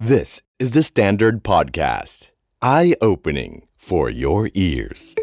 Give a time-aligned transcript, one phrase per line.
[0.00, 2.30] This is the Standard Podcast.
[2.62, 5.16] Eye opening for your ears.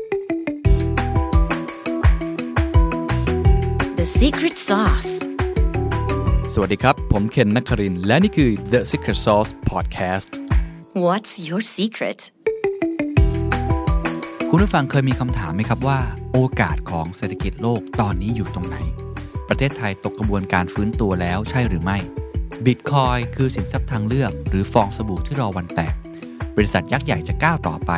[3.95, 5.11] The secret sauce.
[6.53, 10.29] สวัสดีครับ ผมเคนนักครินทร์และนี่คือ The Secret Sauce Podcast
[11.05, 12.19] What's your secret?
[14.49, 15.99] คุณผู้ฟังเคยมีคำถามไหมครับว่า
[16.33, 18.77] โอกาสของเศรษฐกิจโลกตอนนี้อยู่ตรงไหน
[19.49, 21.99] ประเทศไทยตกกระบวนการฟื้นตัวแล้วใช่หรือไม่
[22.65, 25.95] บิตคอยคือสินทรัพย์ทางเลือก หรือฟองสบู่ที่รอวันแตก
[26.55, 27.91] บริษัทยักษ์ใหญ่จะก้าวต่อไป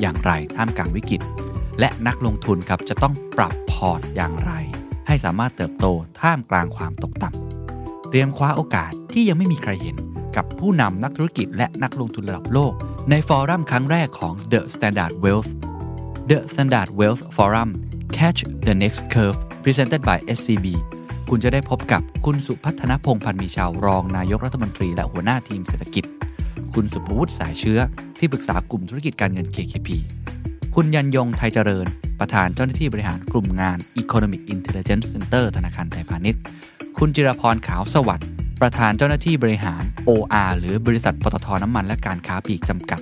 [0.00, 1.20] อย่างไรท่ามกลางวิกฤต
[1.80, 4.52] และนักลงทุนครับจะต้องปรับพอร์ตอย่างไร
[5.06, 5.86] ให้สามารถเติบโต
[6.20, 9.96] ท่ามกลางความตกต่ำเตรียมคว้าโอกาสที่ยังไม่มีใครเห็น
[10.36, 12.72] กับผู้นำนักธุรกิจและนักลงทุนระดับโลก
[13.10, 15.50] ใน forum ครั้งแรกของ The Standard Wealth
[16.30, 17.70] The Standard Wealth Forum
[18.16, 20.66] Catch the Next Curve Presented by SCB
[21.34, 26.04] คุณจะได้พบกับคุณสุพัฒนพงพันธ์มีชาวรองนายกรัฐมนตรี และหัวหน้าทีมเศรษฐกิจ
[26.74, 27.78] คุณสุภวุฒิสายเชื้อ
[28.18, 29.88] ที่ปรึกษากลุ่มธุรกิจการเงิน KKP
[30.74, 31.86] คุณยันยงไทยเจริญ
[32.20, 36.40] ประธานเจ้าหน้าที่บริหารกลุ่มงาน Economic Intelligence Center ธนาคารไทยพาณิชย์
[36.98, 38.28] คุณจิรพรขาวสวัสดิ์
[38.60, 43.00] ประธานเจ้าหน้าที่บริหาร OR หรือบริษัทปตทน้ำมันและการค้าปลีกจำกัด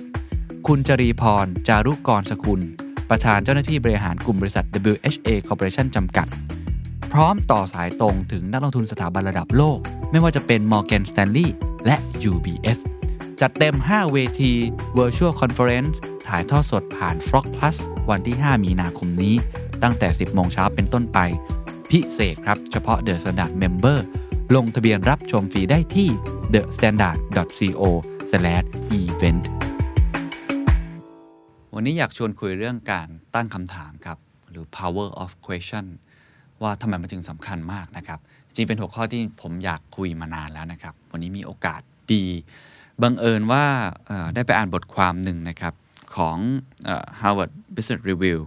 [0.67, 2.61] คุณจรีพร จารุกรสกุล
[3.09, 6.29] ประธานเจ้าหน้าที่บริหารกลุ่มบริษัท WHA Corporation จำกัด
[7.13, 9.79] พร้อมต่อสายตรงถึงนักลงทุนสถาบันระดับโลก
[10.11, 11.49] ไม่ว่าจะเป็น Morgan Stanley
[11.85, 11.95] และ
[12.31, 12.77] UBS
[13.41, 14.53] จัดเต็ม 5 เวที
[14.97, 15.95] Virtual Conference
[16.27, 17.77] ถ่ายทอดสดผ่าน Frog Plus
[18.09, 19.35] วันที่ 5 มีนาคมนี้
[19.83, 21.19] ตั้งแต่ 10 โมงเช้าเป็นต้นไป
[21.89, 23.99] พิเศษครับ เฉพาะ The Standard Member
[24.55, 26.09] ลงทะเบียนรับชมฟรีได้ที่
[26.53, 29.43] thestandard.co/event
[31.73, 34.17] วันนี้อยากชวนคุยเรื่องการตั้งคำถามครับ
[34.49, 35.85] หรือ power of question
[36.63, 38.19] ว่าทำไมมันจึงสำคัญมากนะครับ
[38.55, 41.81] จริงเป็นหัวข้อที่ผมอยากคุยมานานแล้วนะครับ วันนี้มีโอกาส
[42.13, 42.25] ดี
[43.01, 43.65] บังเอิญว่า
[44.35, 45.73] ได้ไปอ่านบทความหนึ่งนะครับ
[46.15, 46.37] ของ
[47.19, 48.39] Harvard Business Review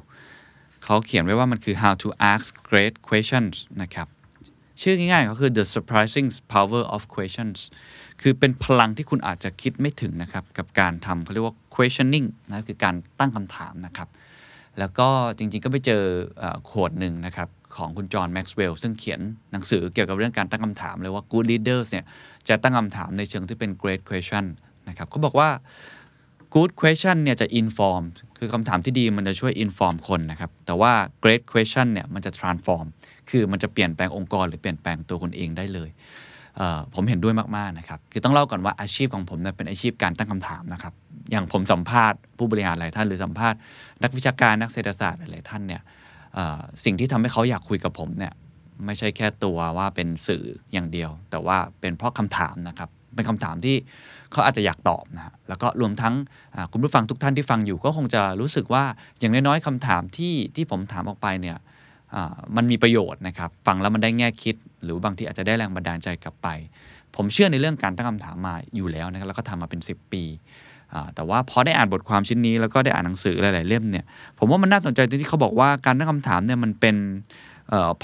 [0.84, 4.08] เขาเขียนไว้ว่ามันคือ how to ask great questions นะครับ
[4.80, 7.58] ชื่อง่ายๆก็คือ the surprising power of questions
[8.20, 14.08] คือเป็นพลังที่คุณอาจจะคิดไม่ถึงนะครับ กับการทำเขาเรียกว่า questioning นะคือการตั้งคำถามนะครับ
[14.78, 15.08] แล้วก็
[15.38, 16.02] จริงๆก็ไปเจอ
[16.64, 19.20] โคดหนึ่งนะครับ ของคุณจอห์นแม็กซ์เวลล์ซึ่งเขียน
[19.52, 22.04] หนังสือเกี่ยวกับเรื่องการตั้งคำถามเลยว่า good leaders เนี่ย
[22.48, 24.44] จะตั้งคำถามในเชิงที่เป็น great question
[24.88, 25.48] นะครับเขาบอกว่า
[26.54, 28.02] good question เนี่ยจะ inform
[28.38, 30.92] คือคำถามที่ดีมันจะช่วย inform คนนะครับ แต่ว่า
[31.24, 32.86] great question เนี่ยมันจะ transform
[33.30, 35.90] คือมันจะเปลี่ยนแปลงองค์กร หรือเปลี่ยนแปลงตัวคุณเองได้เลย
[36.56, 40.92] เผมเห็นด้วยมาก ๆ นะครับ คือต้องเล่าก่อนว่าอาชีพของผมเนี่ยเป็นอาชีพการตั้งคำถามนะครับ
[41.30, 43.58] อย่างผมสัมภาษณ์ผู้บริหารหลายท่านหรือสัมภาษณ์
[44.02, 45.82] นักวิชาการนักเศรษฐศาสตร์หลายท่านเนี่ย
[46.84, 48.32] สิ่งที่ทำให้เขาอยากคุยกับผมเนี่ย
[48.86, 53.76] ไม่ใช่แค่ตัวว่าเป็นสื่ออย่างเดียว แต่ว่าเป็นเพราะคำถามนะครับ เป็นคำถามที่
[54.32, 56.14] เขาอาจจะอยากตอบนะฮะแล้วก็รวมทั้ง
[56.72, 58.84] คุณผู้ฟังทุกท่านที่ฟังอยู่ ก็คงจะรู้สึกว่า
[59.18, 61.58] อย่างน้อยๆคำถามที่ที่ผมถามออกไปเนี่ย
[62.56, 66.48] มันมีประโยชน์นะครับ ฟังแล้วมันได้แง่คิด หรือบางทีอาจจะได้แรงบันดาลใจกลับไป
[67.16, 70.22] ผมเชื่อในเรื่องการตั้งคำถามมาอยู่แล้วนะครับแล้วก็ทำมาเป็น 10 ปี
[71.14, 74.04] แต่ว่าพอได้อ่านบทความชิ้นนี้ แล้วก็ได้อ่านหนังสือหลาย ๆ เล่มเนี่ย
[74.38, 76.96] ผมว่ามันน่าสนใจตรงที่เขาบอกว่าการตั้งคำถามเนี่ยมันเป็น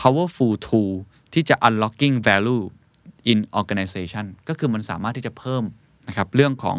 [0.00, 0.92] powerful tool
[1.34, 2.64] ที่จะ unlocking value
[3.30, 5.64] in organization ก็คือมันสามารถที่จะเพิ่ม
[6.08, 6.76] นะครับเรื่องของ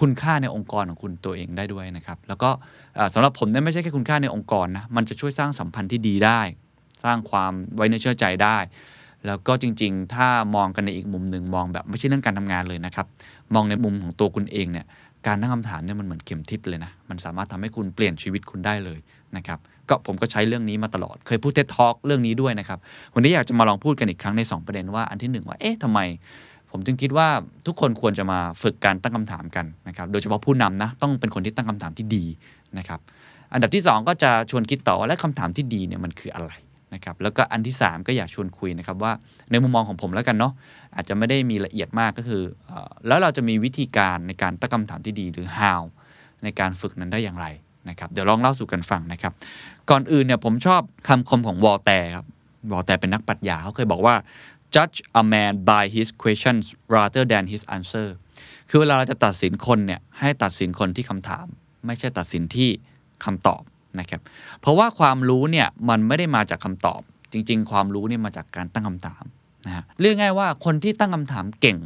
[0.00, 2.50] คุณค่าในองค์กรของคุณตัวเองได้ด้วยนะครับ แล้วก็
[3.14, 6.40] สำหรับผมเนี่ยไม่ใช่แค่คุณค่าในองค์กรนะมันจะช่วยสร้างสัมพันธ์ที่ดีได้
[7.04, 8.58] สร้างความไว้เนื้อเชื่อใจได้
[9.26, 13.06] แล้วก็จริง ๆ ถ้ามองกันในอีกมุมหนึ่งมองแบบไม่ใช่เรื่องการทำงานเลยนะครับ
[13.54, 14.86] มองในมุมของตัวคุณเองเนี่ย
[15.26, 18.98] การตั้งคำถามเนี่ยมันเหมือนเข็มทิศเลยนะ มันสามารถทำให้คุณเปลี่ยนชีวิตคุณได้เลย
[19.36, 19.58] นะครับ
[19.88, 22.78] ก็ผมก็ใช้เรื่องนี้มาตลอด เคยพูดเท็ดทอ k เรื่องนี้ด้วยนะครับ
[23.14, 26.00] วันนี้อยากจะมาลองพูดกันอีกครั้งใน 2 ประเด็นว่าอันที่หนึ่งว่า เอ๊ะทำไม
[26.70, 27.28] ผมจึงคิดว่า
[27.66, 32.24] ทุกคนควรจะมาฝึกการตั้งคำถามกันนะครับ โดยเฉพาะผู้นำนะ ต้องเป็นคนที่ตั้งคำถามที่ดี
[32.78, 33.00] นะครับ
[33.52, 36.52] อันดับที่ 2 ก็จะชวนคิดต่อว่าและคำถามที่ดีเนี่ยมันคืออะไร
[36.94, 39.12] นะครับแล้วก็อันที่ 3 ก็อยากชวนคุยนะครับว่า
[39.50, 40.52] ในมุมมองของผมแล้วกันเนาะ
[40.94, 42.72] อาจจะไม่ได้มีละเอียดมากก็คืออ
[43.06, 45.82] แล้วเราจะมีวิธีการในการตั้งคำถามที่ดีหรือ how
[46.42, 47.46] ในการฝึกนั้นได้อย่างไร
[47.88, 49.32] นะครับเดี๋ยวลองเล่าสู่กันฟังนะครับ
[49.90, 52.26] ก่อนอื่นเนี่ยผมชอบคำคมของวอลแตร์ครับ
[52.72, 54.14] วอลแตร์เป็นนักปรัชญาเขาเคยบอกว่า
[54.74, 58.08] judge a man by his questions rather than his answer
[58.68, 61.46] คือเวลาเราจะตัดสินคนเนี่ยให้ตัดสินคนที่คำถาม
[61.86, 62.68] ไม่ใช่ตัดสินที่
[63.24, 63.62] คำตอบ
[63.98, 64.20] นะครับ
[64.60, 67.00] เพราะว่าความรู้เนี่ยมันไม่ได้มาจากคำตอบ
[67.32, 69.24] จริง ๆ ความรู้เนี่ยมาจากการตั้งคำถาม
[69.66, 71.78] นะฮะเรื่องง่ายว่าคนที่ตั้งคำถามเก่ง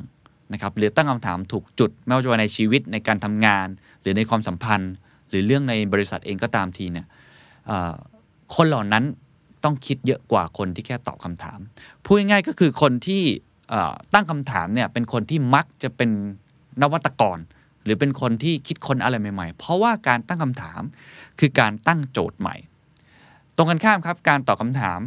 [0.53, 3.67] นะครับหรือตั้งคำถามถูกจุด ไม่ว่าจะในชีวิตในการทำงาน
[4.03, 4.93] หรือในความสัมพันธ์
[5.29, 7.07] หรือเรื่องในบริษัทเองก็ตามทีเนี่ย
[8.55, 9.05] คนเหล่านั้น
[9.65, 11.59] ต้องคิดเยอะกว่าคนที่แค่ตอบคำถาม
[12.05, 13.23] พูดง่ายๆก็คือคนที่
[14.15, 16.11] ตั้งคำถามเนี่ยเป็นคนที่มักจะเป็น
[16.83, 17.39] นวัตกร
[17.85, 20.83] หรือเป็นคนที่คิดคนอะไรใหม่ๆ เพราะว่าการตั้งคำถาม
[21.41, 22.57] คือการตั้งโจทย์ใหม่
[23.57, 25.01] ตรงกันข้ามครับ การตอบคาถาม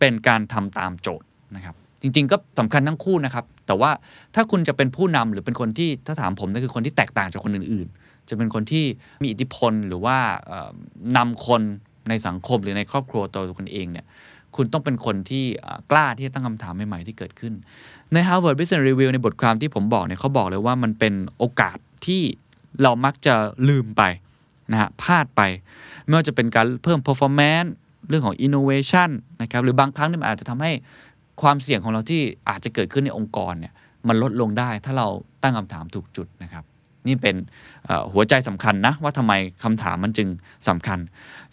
[0.00, 1.26] เป็นการทำตามโจทย์
[1.56, 3.90] นะครับ จริง ๆ ก็สำคัญทั้งคู่นะครับ แต่ว่า
[4.34, 8.84] ถ้าคุณจะเป็นผู้นำหรือเป็นคนที่ถ้าถามผมนั่นคือคนที่แตกต่างจากคนอื่น ๆ จะเป็นคนที่
[9.22, 10.70] มีอิทธิพลหรือว่าเอ่อ
[11.16, 11.62] นำคน
[12.08, 14.06] ในสังคมหรือในครอบครัวตัวคุณเองเนี่ย
[14.56, 15.44] คุณต้องเป็นคนที่
[15.90, 17.54] กล้าที่จะตั้งคำถามใหม่ๆที่เกิดขึ้น
[18.12, 22.22] ใน Harvard Business Review ในบทความที่ผมบอกเนี่ยเขาบอกเลยว่ามันเป็นโอกาส ที่
[22.82, 23.34] เรามักจะ
[23.68, 24.02] ลืมไป
[24.72, 25.42] นะฮะพลาดไป
[26.06, 27.70] ไม่ว่าจะเป็นการเพิ่ม performance
[28.08, 29.10] เรื่องของ innovation
[29.42, 30.72] นะครับหรือบางครั้งเนี่ยมันอาจจะทำให้
[31.42, 33.72] ความเสี่ยงของเราที่อาจจะเกิดขึ้นในองค์กรเนี่ย
[34.08, 35.08] มันลดลงได้ถ้าเรา
[35.42, 36.64] ตั้งคำถามถูกจุดนะครับ
[37.06, 37.36] นี่เป็น
[38.12, 39.32] หัวใจสำคัญนะ ว่าทำไม
[39.64, 40.28] คำถามมันจึง
[40.68, 40.98] สำคัญ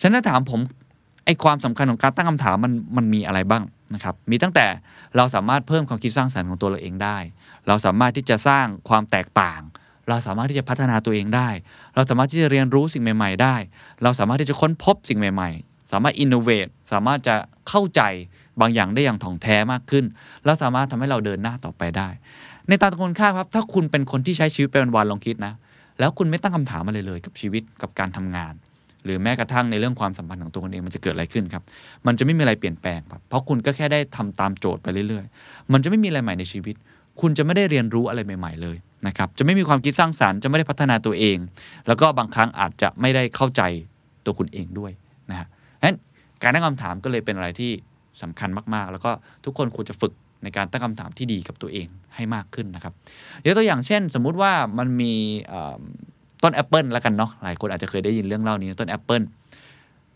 [0.01, 0.60] ฉันถ้าถามผม
[1.25, 3.63] ไอ้ความสำคัญของการตั้งคำถามมันมันมีอะไรบ้าง
[3.94, 4.66] นะครับมีตั้งแต่
[5.16, 7.18] เราสามารถเพิ่มความคิดสร้างสรรค์ของตัวเราเองได้
[7.68, 9.62] เราสามารถที่จะสร้างความแตกต่าง
[10.09, 11.50] เราสามารถที่จะพัฒนาตัวเองได้
[11.95, 13.55] เราสามารถที่จะเรียนรู้สิ่งใหม่ ๆ ได้
[14.03, 17.35] เราสามารถที่จะค้นพบสิ่งใหม่ ๆ สามารถอินโนเวทสามารถจะ
[17.69, 18.01] เข้าใจ
[18.61, 20.05] บางอย่างได้อย่างถ่องแท้มากขึ้น
[20.45, 22.07] แล้วสามารถทำให้เราเดินหน้าต่อไปได้
[22.67, 25.53] ในตามตรงกันข้าครับ ถ้าคุณเป็นคนที่ใช้ชีวิตไปวันๆลองคิดนะ
[26.00, 28.53] แล้วคุณไม่ตั้งคำถามอะไรเลยกับชีวิตกับการทำงาน
[29.06, 31.63] หรือแม้กระทั่งในเรื่องความสัมพันธ์ของตัวคุณเองมันจะเกิดอะไรขึ้นครับ
[32.07, 36.75] มันจะไม่มีอะไรเปลี่ยนแปลงครับ เพราะคุณก็แค่ได้ทำตามโจทย์ไปเรื่อย ๆ มันจะไม่มีอะไรใหม่ในชีวิต
[37.21, 38.77] คุณจะไม่ได้เรียนรู้อะไรใหม่ ๆ เลย
[39.07, 41.38] นะครับจะไม่มีความคิดสร้างสรรค์จะไม่ได้พัฒนาตัวเอง
[41.88, 43.61] แล้วก็บางครั้งอาจจะไม่ได้เข้าใจ
[44.25, 44.91] ตัวคุณเองด้วย
[45.29, 45.47] นะฮะ
[45.83, 45.97] นั้น
[46.41, 47.71] การตั้งคำถามก็เลยเป็นอะไรที่
[48.21, 49.11] สำคัญมากๆ แล้วก็
[49.45, 50.13] ทุกคนควรจะฝึก
[50.44, 52.94] ในการตั้งคำถามที่ดีกับตัวเองให้มากขึ้นนะครับ
[53.45, 55.13] ยกตัวอย่างเช่น สมมุติว่ามันมี
[56.44, 59.21] ต้นแอปเปิลแล้วกันเนาะหลายคนอาจจะเคยได้ยินเรื่องเล่านี้ต้นแอปเปิล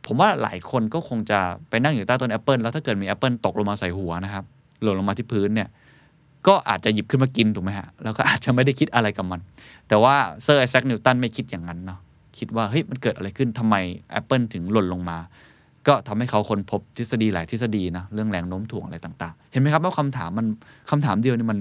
[0.05, 4.43] ผมว่าหลายคนก็คงจะไปนั่งอยู่ใต้ต้นแอปเปิลแล้วถ้าเกิดมีแอปเปิลตกลงมาใส่หัวนะครับ
[4.81, 5.67] หล่นลงมาที่พื้นเนี่ย
[6.47, 9.39] ก็อาจจะหยิบขึ้นมากินถูกไหมฮะ แล้วก็อาจจะไม่ได้คิดอะไรกับมัน
[9.87, 11.99] แต่ว่าเซอร์ไอแซคนิวตันไม่คิดอย่างนั้นเนาะ
[12.37, 13.75] คิดว่าเฮ้ยมันเกิดอะไรขึ้นทำไม
[14.11, 15.17] แอปเปิลถึงหล่นลงมา
[15.87, 20.47] ก็ทำให้เขาค้นพบทฤษฎีหลายทฤษฎีนะเรื่องแรงโน้มถ่วงอะไรต่างๆ เห็นไหมครับว่าคำถามมัน
[20.89, 21.59] คำถามเดียวนี่มัน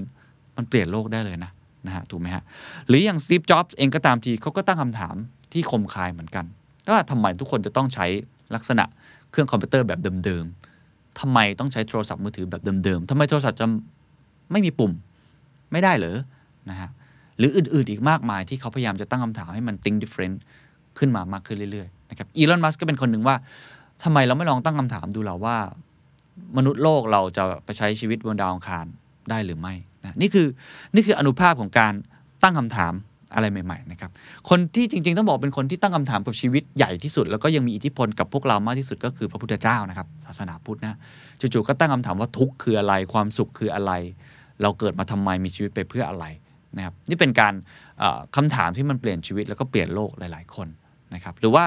[0.57, 1.51] มันเปลี่ยนโลกได้เลยนะ
[1.87, 2.43] นะฮะถูกไหมฮะ
[2.87, 5.15] หรืออย่างสตีฟจ็อบส์เองก็ตามทีเขาก็ตั้งคำถาม
[5.53, 6.45] ที่คมคายเหมือนกัน
[6.91, 8.05] ว่าทำไมทุกคนจะต้องใช้
[8.55, 8.85] ลักษณะ
[9.31, 13.65] เครื่องคอมพิวเตอร์แบบเดิมๆทำไมต้องใช้โทรศัพท์มือถือแบบเดิมๆทำไมโทรศัพท์จะ
[14.51, 14.91] ไม่มีปุ่ม
[15.71, 16.17] ไม่ได้เหรอ
[16.69, 16.89] นะฮะ
[17.37, 20.37] หรืออื่น ๆ อีกมากมายที่เขาพยายามจะตั้งคำถามให้มัน think different
[20.97, 23.35] ขึ้นมามากขึ้นเรื่อย ๆ นะครับอีลอนมัสก็เป็นคนหนึ่งว่า
[24.03, 25.57] ทำไมเราไม่ลองตั้งคำถามดูเราว่า
[26.57, 28.85] มนุษย์โลกเราจะไปใช้ชีวิตบนดาวอังคาร
[29.29, 29.73] ได้หรือไม่
[30.03, 30.47] นะนี่คือ
[30.95, 31.93] นี่คืออนุภาพของการ
[32.43, 32.93] ตั้งคำถาม
[33.35, 34.11] อะไรใหม่ ๆ นะครับ
[34.49, 40.97] คนที่จริง ๆ ต้องบอกเป็นคนที่ตั้งคำถามกับชีวิตใหญ่ที่สุด แล้วก็ยังมีอิทธิพลกับพวกเรามากที่สุดก็คือพระพุทธเจ้านะครับศาสนาพุทธนะ
[41.39, 43.91] จู่ๆก็ตั้งคำถามว่าทุกข์คืออะไรความสุขคืออะไร
[44.61, 46.25] เราเกิดมาทำไมมีชีวิตไปเพื่ออะไร
[46.77, 47.53] นะครับนี่เป็นการ
[47.99, 50.67] เอ่อคำถามที่มันเปลี่ยนชีวิตแล้วก็เปลี่ยนโลกหลาย ๆ คน
[51.15, 51.65] นะครับหรือว่า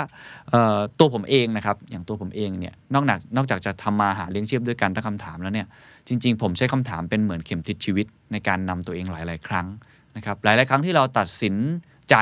[0.99, 5.67] ตัวผมเองนะครับอย่างตัวผมเองเนี่ยนอกจากนอกจากจะทำมาหาเลี้ยงชีพด้วยการตั้งคำถามแล้วเนี่ย
[6.09, 9.67] จริง ๆ ผมใช้คำถามเป็นเหมือนเข็มทิศชีวิตในการนำตัวเองหลาย ๆ ครั้ง
[10.17, 11.55] นะครับหลาย ๆ ครั้งที่เราตัดสิน
[12.11, 12.17] ใจ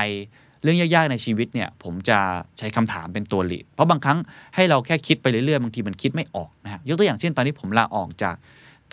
[0.63, 2.19] เรื่องยากๆในชีวิตเนี่ยผมจะ
[2.59, 4.19] ใช้คำถามเป็นตัวหลีดเพราะบางครั้ง
[4.55, 8.37] ให้เราแค่คิดไปเรื่อยๆบางทีมันคิดไม่ออกนะฮะยกตัวอย่างเช่นตอนที่ผมลาออกจาก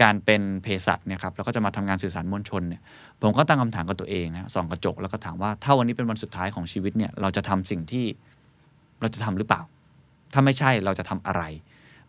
[0.01, 2.81] การเป็นเภสัชเนี่ยครับแล้วก็จะมาทำงานสื่อสารมวลชนเนี่ย
[3.21, 8.05] ผมก็ตั้งคำถามกับตัวเองนะส่องกระจกแล้วก็ถามว่าถ้าวันนี้เป็นวันสุดท้ายของชีวิตเนี่ยเราจะทำสิ่งที่
[9.01, 9.61] เราจะทำหรือเปล่า
[10.33, 11.43] ถ้าไม่ใช่เราจะทำอะไร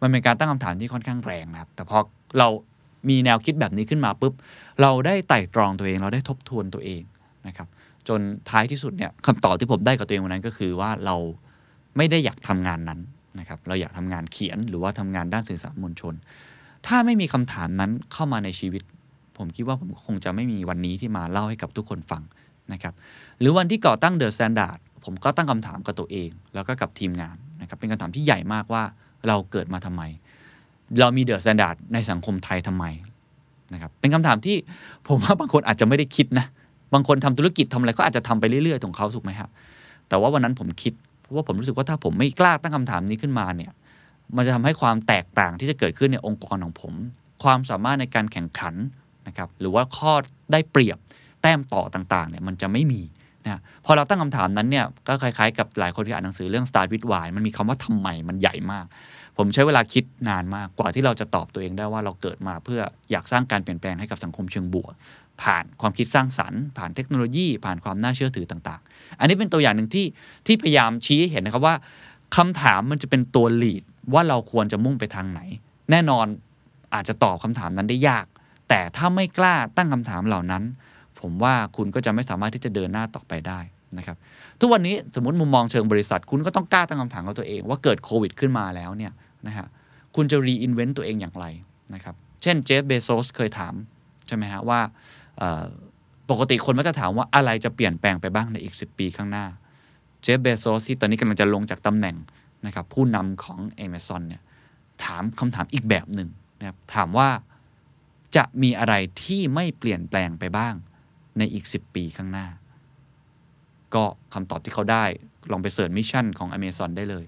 [0.02, 1.98] มันเป็นการตั้งคำถามที่ค่อนข้างแรงนะครับ แต่พอ
[2.38, 2.48] เรา
[3.08, 4.34] มีแนวคิดแบบนี้ขึ้นมาปุ๊บ
[4.82, 7.02] เราได้ไต่ตรองตัวเอง เราได้ทบทวนตัวเอง
[7.46, 7.68] นะครับ
[8.08, 8.20] จน
[8.50, 11.16] ท้ายที่สุดเนี่ยคำตอบที่ผมได้กับตัวเองวันนั้นก็คือว่าเรา
[11.96, 13.00] ไม่ได้อยากทำงานนั้น
[13.40, 16.14] นะครับ เราอยากทำงานเขียนหรือว่าทำงานด้านสื่อสารมวลชน
[16.86, 18.82] ถ้าไม่มีคำถามนั้นเข้ามาในชีวิต
[19.36, 22.22] ผมคิดว่าผมคงจะไม่มีวันนี้ที่มาเล่าให้กับทุกคนฟัง
[22.72, 22.94] นะครับ
[23.40, 28.82] หรือวันที่ก่อตั้งเดอะแ n นดาร์ดผมก็ตั้งคำถามกับตัวเอง แล้วก็กับทีมงานนะครับเป็นคำถามที่ใหญ่มากว่า
[29.28, 30.02] เราเกิดมาทำไม
[31.00, 32.84] เรามีเดอะแ n นดาร์ดในสังคมไทยทำไม
[33.72, 34.56] นะครับเป็นคำถามที่
[35.08, 36.46] ผมว่าบางคนอาจจะไม่ได้คิดนะ
[36.94, 39.50] บางคนทำธุรกิจทำอะไรก็อาจจะทำไปเรื่อยๆของเขาถูกไหมครับ
[40.08, 43.72] แต่ว่าวันนั้นผมคิดเพราะว่าผมรู้สึกว่าถ้าผมไม่กล้าตั้งคำถามนี้ขึ้นมาเนี่ย
[44.36, 46.94] มันจะทำให้ความแตกต่างที่จะเกิดขึ้นในองค์กรของผม
[47.42, 48.74] ความสามารถในการแข่งขัน
[49.26, 50.12] นะครับหรือว่าข้อ
[50.52, 50.98] ได้เปรียบ
[51.42, 53.02] แต้มต่อต่างๆเนี่ยมันจะไม่มี
[53.44, 58.86] นะพอเราตั้งคำถามนั้นเนี่ยก็คล้ายๆกับหลายคนที่อ่านหนังสือเรื่อง Start with Why มันมีคำว่าทำไมมันใหญ่มาก
[59.36, 62.80] ผมใช้เวลาคิดนานมากกว่าที่เราจะตอบตัวเองได้ว่าเราเกิดมาเพื่อ
[63.10, 64.94] อยากสร้างการเปลี่ยนแปลงให้กับสังคมเชิงบวก
[65.42, 70.06] ผ่านความคิดสร้างสรรค์ ผ่านเทคโนโลยี ผ่านความน่าเชื่อถือต่าง ๆ อันนี้เป็นตัวอย่างหนึ่งที่
[70.46, 71.74] ที่พยายามชี้ให้เห็นนะครับว่า
[72.36, 75.40] คำถามมันจะเป็นตัวลีดว่าเราควรจะมุ่งไปทางไหน
[75.90, 76.26] แน่นอน
[76.94, 78.26] อาจจะตอบคำถามนั้นได้ยาก
[78.68, 80.62] แต่ถ้าไม่กล้าตั้งคำถามเหล่านั้น
[81.20, 83.58] ผมว่าคุณก็จะไม่สามารถที่จะเดินหน้าต่อไปได้
[83.98, 84.16] นะครับ
[84.60, 89.12] ทุกวันนี้สมมติมุมมองเชิงบริษัท คุณก็ต้องกล้าตั้งคำถามกับตัวเอง ว่าเกิดโควิดขึ้นมาแล้วเนี่ย
[89.46, 89.66] นะฮะ
[90.16, 91.46] คุณจะรีอินเวนต์ตัวเองอย่างไร
[91.94, 93.74] นะครับเช่นเจฟเบโซสเคยถาม
[94.26, 94.80] ใช่ไหมฮะว่า
[96.30, 99.46] ปกติคนมักจะถามว่าอะไรจะเปลี่ยนแปลงไปบ้างในอีก 10 ปีข้างหน้า
[100.22, 102.16] เจฟเบโซสที่ตอนนี้กำลังจะลงจากตำแหน่ง
[102.66, 104.42] นะครับผู้นำของ Amazon เนี่ย
[105.04, 107.28] ถามคำถามอีกแบบหนึ่งนะครับถามว่า
[108.36, 108.94] จะมีอะไร
[109.24, 110.74] ที่ไม่เปลี่ยนแปลงไปบ้าง
[111.38, 112.46] ในอีก 10 ปีข้างหน้า
[113.94, 114.04] ก็
[114.34, 115.04] คำตอบที่เขาได้
[115.50, 117.24] ลองไป search mission ของ Amazon ได้เลย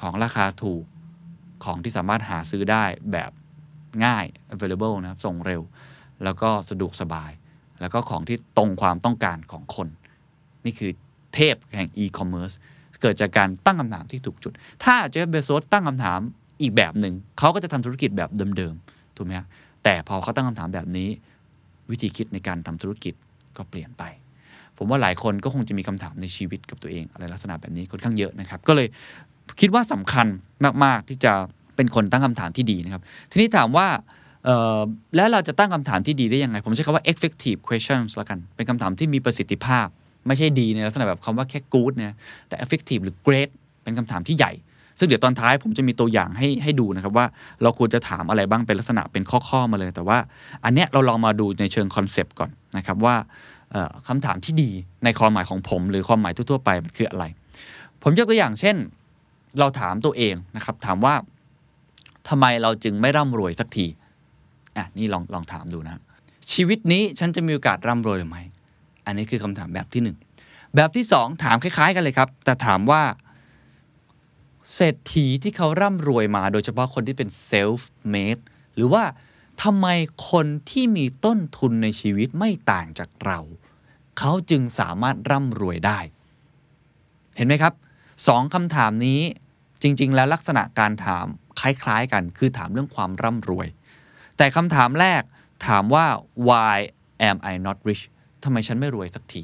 [0.00, 0.84] ของราคาถูก
[1.64, 3.30] ของที่สามารถหาซื้อได้แบบ
[4.04, 5.62] ง่าย available นะครับส่งเร็ว
[6.24, 7.30] แล้วก็สะดวกสบาย
[7.80, 9.88] แล้วก็ของที่ตรงความต้องการของคน
[10.64, 10.90] นี่คือ
[11.34, 12.54] เทพแห่ง e-commerce
[13.00, 14.52] เกิดจากการตั้งคำถามที่ถูกจุด
[14.84, 16.20] ถ้าเจฟเบโซสตั้งคำถาม
[16.62, 19.46] อีกแบบหนึ่ง เขาก็จะทำธุรกิจแบบเดิมๆ ถูกไหมฮะ
[19.84, 21.08] แต่พอเขาตั้งคำถามแบบนี้
[21.90, 23.14] วิธีคิดในการทำธุรกิจ
[23.56, 24.02] ก็เปลี่ยนไป
[24.76, 28.88] ผมว่าหลายคนก็คงจะมีคำถามในชีวิตกับตัวเอง อะไรลักษณะแบบนี้ค่อนข้างเยอะนะครับ ก็เลย
[29.60, 30.26] คิดว่าสำคัญ
[30.84, 31.32] มากๆที่จะ
[31.76, 33.88] เป็นคนตั้งคำถามที่ดีนะครับ ทีนี้ถามว่า
[35.16, 39.86] แล้วเราจะตั้งคำถามที่ดีได้ยังไง ผมใช้คำว่า effective questions ละกัน เป็นคำถามที่มีประสิทธิภาพ
[40.28, 42.16] ไม่ใช่ดีในลักษณะแบบคำว่าแค่ good นะ
[42.48, 43.50] แต่ effective หรือ great
[43.82, 44.52] เป็นคำถามที่ใหญ่
[44.98, 47.26] ซึ่งเดี๋ยวตอนท้ายผมจะมีตัวอย่างให้ให้ดูนะครับว่า
[47.62, 50.18] เราควรจะถามอะไรบ้างเป็นลักษณะเป็นข้อๆมาเลย แต่ว่า
[50.64, 53.14] อันเนี้ยเราลองมาดูในเชิงคอนเซปต์ก่อนนะครับว่า
[54.08, 54.70] คำถามที่ดี
[55.04, 57.24] ในความหมายของผมหรือความหมายทั่วๆไปมันคืออะไร
[58.02, 58.76] ผมยกตัวอย่างเช่น
[59.58, 61.14] เราถามตัวเองนะครับถามว่า
[62.28, 63.86] ทำไมเราจึงไม่ร่ำรวยสักที
[64.76, 66.02] อะนี่ลองลองถามดูนะ
[66.52, 68.42] ชีวิตนี้ฉันจะมีโอกาสร่ำรวยหรือไม่
[69.08, 70.16] อันนี้คือคำถามแบบที่หนึ่ง
[70.76, 73.02] แบบที่สองถามคล้ายๆ กันเลยครับ แต่ถามว่า
[74.74, 77.80] เศรษฐีที่เขาร่ำรวยมา โดยเฉพาะคนที่เป็น self
[78.14, 78.42] made
[78.74, 79.04] หรือว่า
[79.62, 79.86] ทำไม
[80.30, 83.38] คนที่มีต้นทุนในชีวิตไม่ต่างจากเรา
[84.18, 85.98] เขาจึงสามารถร่ำรวยได้
[87.36, 87.74] เห็นไหมครับ
[88.26, 89.20] สองคำถามนี้
[89.82, 91.26] จริง ๆ แล้วลักษณะการถาม
[91.60, 93.68] คล้าย ๆ กัน คือถามเรื่องความร่ำรวย
[94.36, 95.22] แต่คำถามแรก
[95.66, 96.06] ถามว่า
[96.48, 96.76] why
[97.28, 98.04] am I not rich
[98.44, 99.42] ทำไมฉันไม่รวยสักที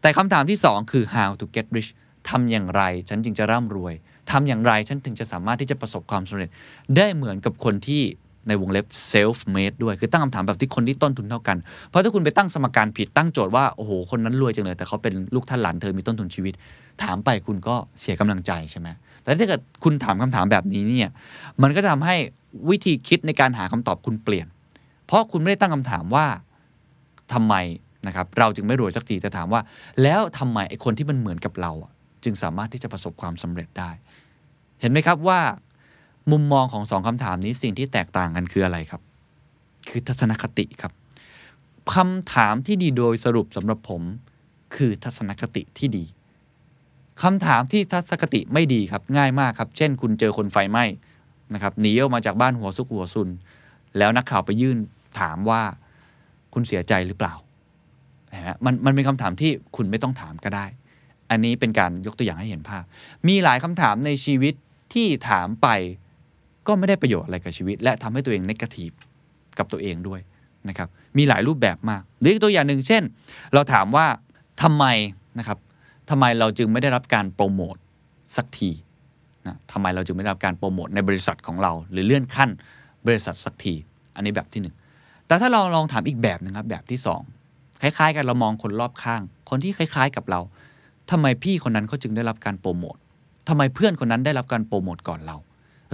[0.00, 1.90] แต่คำถามที่สองคือ how to get rich
[2.28, 3.94] ทำอย่างไรฉันจึงจะร่ำรวย
[4.30, 6.50] ทำอย่างไรฉันถึงจะสามารถที่จะประสบความสำเร็จ
[6.96, 8.02] ได้เหมือนกับคนที่
[8.48, 11.56] ในวงเล็บ self made ด้วย คือตั้งคำถามแบบที่คนที่ต้นทุนเท่ากัน
[11.88, 16.54] เพราะถ้าคุณไปตั้งสมการผิดตั้งโจทย์ว่า โอ้โห คนนั้นรวยจังเลย แต่เขาเป็นลูกท่านหลานเธอมีต้นทุนชีวิต
[17.02, 18.88] ถามไปคุณก็เสียกำลังใจใช่ไหม
[19.22, 21.08] แต่ถ้าเกิดคุณถามคำถามแบบนี้เนี่ย
[21.62, 22.16] มันก็จะทำให้
[22.70, 24.46] วิธีคิดในการหาคำตอบคุณเปลี่ยน
[25.06, 26.26] เพราะคุณไม่ได้ตั้งคำถามว่า
[27.32, 27.54] ทำไม
[28.06, 29.60] นะครับเราจึงไม่รวยสักทีแต่ถามว่า
[30.02, 31.72] แล้วทำไมไอ้คนที่มันเหมือนกับเรา
[32.24, 33.90] จึงสามารถที่จะประสบความสำเร็จได้
[34.80, 35.40] เห็นไหมครับว่า
[36.30, 39.02] มุมมองของสองคำถามนี้สิ่งที่แตกต่างกันคืออะไรครับ
[39.88, 40.92] คือทัศนคติครับ
[41.94, 44.02] คำถามที่ดีโดยสรุปสำหรับผม
[44.76, 46.04] คือทัศนคติที่ดี
[47.22, 50.84] คำถามที่ทัศนคติไม่ดีครับง่ายมากครับ เช่น คุณเจอคนไฟไหม้
[51.54, 53.28] นะครับหนีออกมาจากบ้านหัวซุกหัวซุน
[53.98, 54.78] แล้วนักข่าวไปยื่น
[55.20, 55.62] ถามว่า
[56.54, 57.34] คุณเสียใจหรือเปล่า
[58.32, 60.66] นะมันมันเป็นคำถามที่คุณไม่ต้องถามก็ได้
[61.30, 62.84] อันนี้เป็นการยกตัวอย่างให้เห็นภาพ
[63.28, 64.54] มีหลายคำถามในชีวิต
[64.94, 65.68] ที่ถามไป
[66.66, 68.90] ก็ไม่ได้ประโยชน์อะไรกับชีวิต และทำให้ตัวเองนกาทีฟ
[69.58, 70.20] กับตัวเองด้วย
[70.68, 73.02] นะครับ มีหลายรูปแบบมาก หรืออีกตัวอย่างหนึ่งเช่น
[73.54, 74.06] เราถามว่า
[74.62, 74.84] ทำไม
[75.38, 75.58] นะครับ
[76.10, 77.76] ทำไมเราจึงไม่ได้รับการโปรโมท
[78.36, 78.70] สักที
[79.46, 82.50] นะทำไมเราจึงไม่ได้รับการโปรโมทในบริษัทของเรา หรือเลื่อนขั้น
[83.06, 83.74] บริษัทสักที
[84.14, 84.74] อันนี้แบบที่หนึ่ง
[85.26, 87.22] แต่ถ้าเราลองถามอีกแบบหนึงครับแบบที่สอง
[87.82, 90.40] คล้าย ๆ กันเรามองคนรอบข้าง คนที่คล้าย ๆ กับเรา
[91.10, 92.96] ทำไมพี่คนนั้นเขาจึงได้รับการโปรโมท
[93.48, 95.36] ทำไมเพื่อนคนนั้นได้รับการโปรโมทก่อนเรา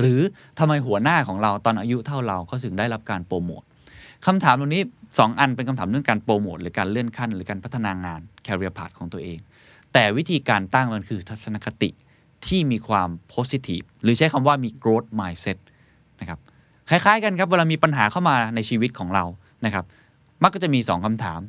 [0.00, 0.20] หรือ
[0.58, 3.62] ทำไมหัวหน้าของเราตอนอายุเท่าเราเขาถึงได้รับการโปรโมท
[4.26, 9.38] คำถามตรงนี้ 2 อันเป็นคำถามเรื่องการโปรโมทหรือการเลื่อนขั้น หรือการพัฒนางาน career path ของตัวเอง
[9.92, 11.90] แต่วิธีการตั้งมันคือทัศนคติ
[12.46, 15.58] ที่มีความ positive หรือใช้คำว่ามี growth mindset
[16.20, 16.38] นะครับ
[16.90, 19.24] คล้ายๆกันครับเวลามีปัญหาเข้ามาในชีวิตของเรา
[19.64, 19.84] นะครับ
[20.42, 21.40] มักก็จะมี 2คำถาม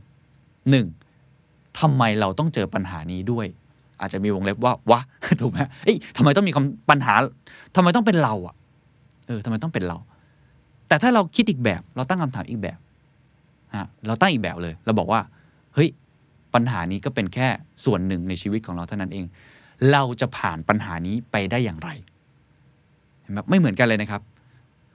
[1.05, 1.79] 1.
[1.79, 3.47] ทำไมเราต้องเจอปัญหานี้ด้วย
[3.99, 4.99] อาจจะมีวงเล็บว่าวะ
[5.41, 7.13] ถูกไหมเอ้ยทำไมต้องมีคำปัญหา
[7.75, 8.55] ทำไมต้องเป็นเราอะ
[9.27, 9.97] เออทำไมต้องเป็นเรา
[10.87, 12.79] แต่ถ้าเราคิดอีกแบบ เราตั้งคำถามอีกแบบ
[13.75, 15.21] ฮะเราตั้งอีกแบบเลย เราบอกว่า
[15.75, 15.89] เฮ้ย
[16.53, 17.47] ปัญหานี้ก็เป็นแค่
[17.85, 19.25] ส่วนหนึ่งในชีวิตของเราเท่านั้นเอง
[19.91, 21.89] เราจะผ่านปัญหานี้ไปได้อย่างไร
[23.21, 24.21] เห็นไหมไม่เหมือนกันเลยนะครับ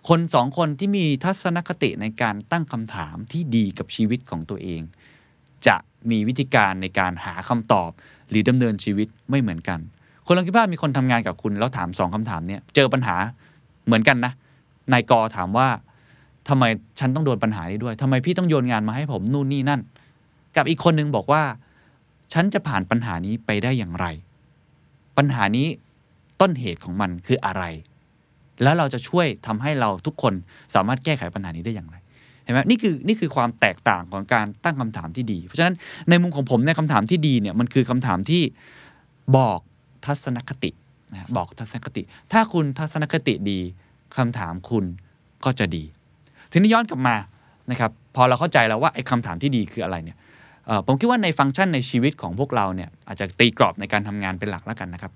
[0.09, 4.81] คนสองคนที่มีทัศนคติในการตั้งคำถามที่ดีกับชีวิตของตัวเอง
[5.67, 5.77] จะ
[6.11, 7.91] มีวิธีการในการหาคำตอบ
[8.29, 9.79] หรือดำเนินชีวิตไม่เหมือนกัน
[10.27, 13.17] คนลองคิดว่ามีคนทำงานกับคุณแล้วถามสองคำถามเนี่ยเจอปัญหา
[13.87, 14.33] เหมือนกันนะ
[14.93, 15.69] นายกอถามว่า
[16.49, 16.65] ทำไม
[16.99, 19.81] ฉันต้องโดนปัญหานี้ด้วยทำไมพี่ต้องโยนงานมาให้ผมนู่นนี่นั่น
[20.57, 21.43] กับอีกคนหนึ่งบอกว่า
[22.33, 24.07] ฉันจะผ่านปัญหานี้ไปได้อย่างไร
[25.17, 25.67] ปัญหานี้
[26.41, 27.63] ต้นเหตุของมันคืออะไร
[28.63, 30.35] แล้วเราจะช่วยทำให้เราทุกคน
[30.75, 31.97] สามารถแก้ไขปัญหานี้ได้อย่างไร
[32.45, 35.75] เห็นไหมนี่คือนี่คือความแตกต่างของการตั้งคำถามที่ดี เพราะฉะนั้น
[36.11, 38.43] ในมุมของผมในยคำถามที่ดีเนี่ยมันคือคำถามที่
[39.37, 39.61] บอก
[40.07, 40.71] ทัศนคติ
[41.13, 43.59] นะบอกทัศนคติ ถ้าคุณทัศนคติดี
[44.17, 44.85] คำถามคุณ
[45.45, 45.85] ก็จะดี
[46.53, 47.17] ทีนี้ย้อนกลับมา
[47.71, 50.17] นะครับพอเราเข้าใจแล้วว่าไอ้คำถามที่ดีคืออะไรเนี่ย
[50.87, 55.13] ผมคิดว่าในฟังก์ชันในชีวิตของพวกเราเนี่ยอาจจะตีกรอบในการทำงานเป็นหลักแล้วกันนะครับ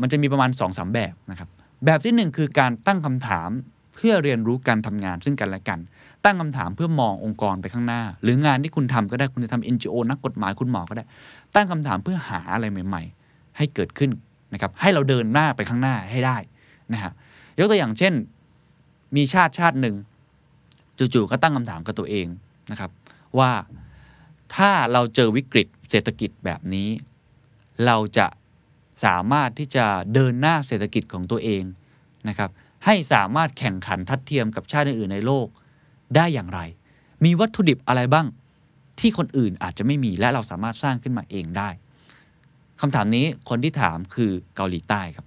[0.00, 1.48] มันจะมีประมาณ2อสแบบนะครับ
[1.84, 3.50] แบบที่หนึ่งคือการตั้งคำถาม
[3.94, 5.78] เพื่อเรียนรู้การทำงานซึ่งกันและกัน
[6.24, 11.04] ตั้งคำถามเพื่อมององค์กรไปข้างหน้า หรืองานที่คุณทำก็ได้คุณจะทำ NGO นักกฎหมายคุณหมอก็ได้
[11.54, 14.10] ตั้งคำถามเพื่อหาอะไรใหม่ ๆ ให้เกิดขึ้น
[14.52, 16.36] นะครับให้เราเดินหน้าไปข้างหน้าให้ได้
[16.92, 17.12] นะฮะ
[17.58, 18.12] ยกตัวอย่างเช่น
[19.16, 19.94] มีชาติชาติหนึ่ง
[20.98, 22.26] จู่ๆก็ตั้งคำถามกับตัวเอง
[22.70, 22.90] นะครับ
[23.38, 23.50] ว่า
[24.56, 26.88] ถ้าเราเจอวิกฤตเศรษฐกิจแบบนี้
[27.86, 28.26] เราจะ
[29.04, 29.84] สามารถที่จะ
[30.14, 31.62] เดินหน้าเศรษฐกิจของตัวเอง
[32.28, 32.50] นะครับ
[32.84, 35.46] ให้สามารถแข่งขันทัดเทียมกับชาติอื่นในโลก
[36.16, 36.60] ได้อย่างไร
[37.24, 38.26] มีวัตถุดิบอะไรบ้าง
[39.00, 41.68] ที่คนอื่นอาจจะไม่มีและเราสามารถสร้างขึ้นมาเองได้
[42.80, 45.26] คำถามนี้คนที่ถามคือเกาหลีใต้ครับ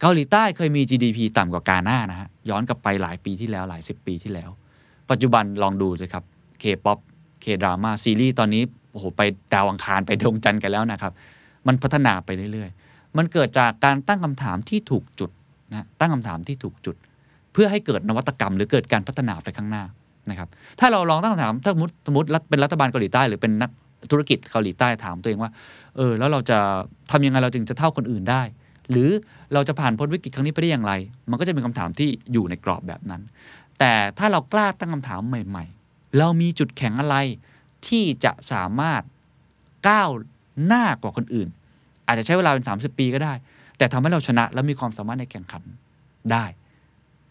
[0.00, 4.50] เกาหลีใต้เคยมี GDP ต่ำกว่ากาหน้านะฮะย้อนกลับไปหลายปีที่แล้วหลายสิบปีที่แล้ว
[5.10, 6.24] ปัจจุบันลองดูเลยครับ
[6.62, 6.98] K-POP
[7.44, 9.22] K-drama ซีรีส์ตอนนี้โอ้โหไป
[9.54, 11.12] ดาวอังคารไปดวงจันทร์กันแล้วนะครับ
[11.66, 15.30] มันพัฒนาไปเรื่อยๆ มันเกิดจากการตั้งคำถามที่ถูกจุด
[15.72, 16.96] นะตั้งคำถามที่ถูกจุด
[17.52, 19.84] เพื่อให้เกิดนวัตกรรม หรือเกิดการพัฒนาไปข้างหน้า
[20.30, 20.48] นะครับ
[20.80, 23.70] ถ้าเราลองตั้งคำถามถ้าสมมติสมมติเป็นรัฐบาลเกาหลีใต้หรือเป็นนัก
[24.10, 25.50] ธุรกิจเกาหลีใต้ถามตัวเองว่า
[25.96, 26.58] เออ แล้วเราจะ
[27.10, 28.42] ทำยังไงเราจึงจะเท่าคนอื่นได้
[28.90, 29.10] หรือ
[29.54, 30.92] เราจะผ่านพ้นวิกฤตครั้งนี้ไปได้อย่างไร
[31.30, 33.22] มันก็จะเป็นคำถามที่อยู่ในกรอบแบบนั้น
[33.78, 37.16] แต่ถ้าเรากล้าตั้งคำถามใหม่ ๆ เรามีจุดแข็งอะไร
[37.88, 39.02] ที่จะสามารถ
[39.88, 40.10] ก้าว
[40.66, 41.48] หน้ากว่าคนอื่น
[42.06, 43.34] อาจจะใช้เวลาเป็น 30 ปีก็ได้
[43.78, 45.62] แต่ทำให้เราชนะและมีความสามารถในแข่งขัน
[46.32, 46.44] ได้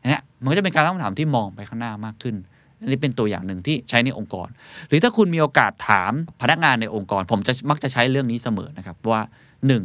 [0.09, 2.35] เนี่ยมันก็จะเป็นการตั้งคำถามที่มองไปข้างหน้ามากขึ้น
[2.81, 4.47] อันนี้เป็นตัวอย่างหนึ่งที่ใช้ในองค์กร
[4.88, 6.11] หรือถ้าคุณมีโอกาสถาม
[6.41, 9.21] พนักงานในองค์กร ผมจะมักจะใช้เรื่องนี้เสมอนะครับว่า
[9.67, 9.83] หนึ่ง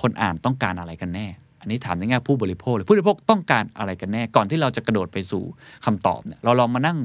[0.00, 1.26] คนอ่านต้องการอะไรกันแน่
[1.60, 5.42] อันนี้ถามในแง่ผู้บริโภคเลยผู้บริโภคต้องการอะไรกันแน่ ก่อนที่เราจะกระโดดไปสู่
[5.84, 6.98] คำตอบเนี่ยเราลองมานั่ง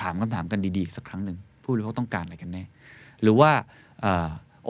[0.00, 2.62] ถามคำถามกันดีๆสักครั้งหนึ่งผู้บริโภคต้องการอะไรกันแน่
[3.22, 3.50] หรือว่า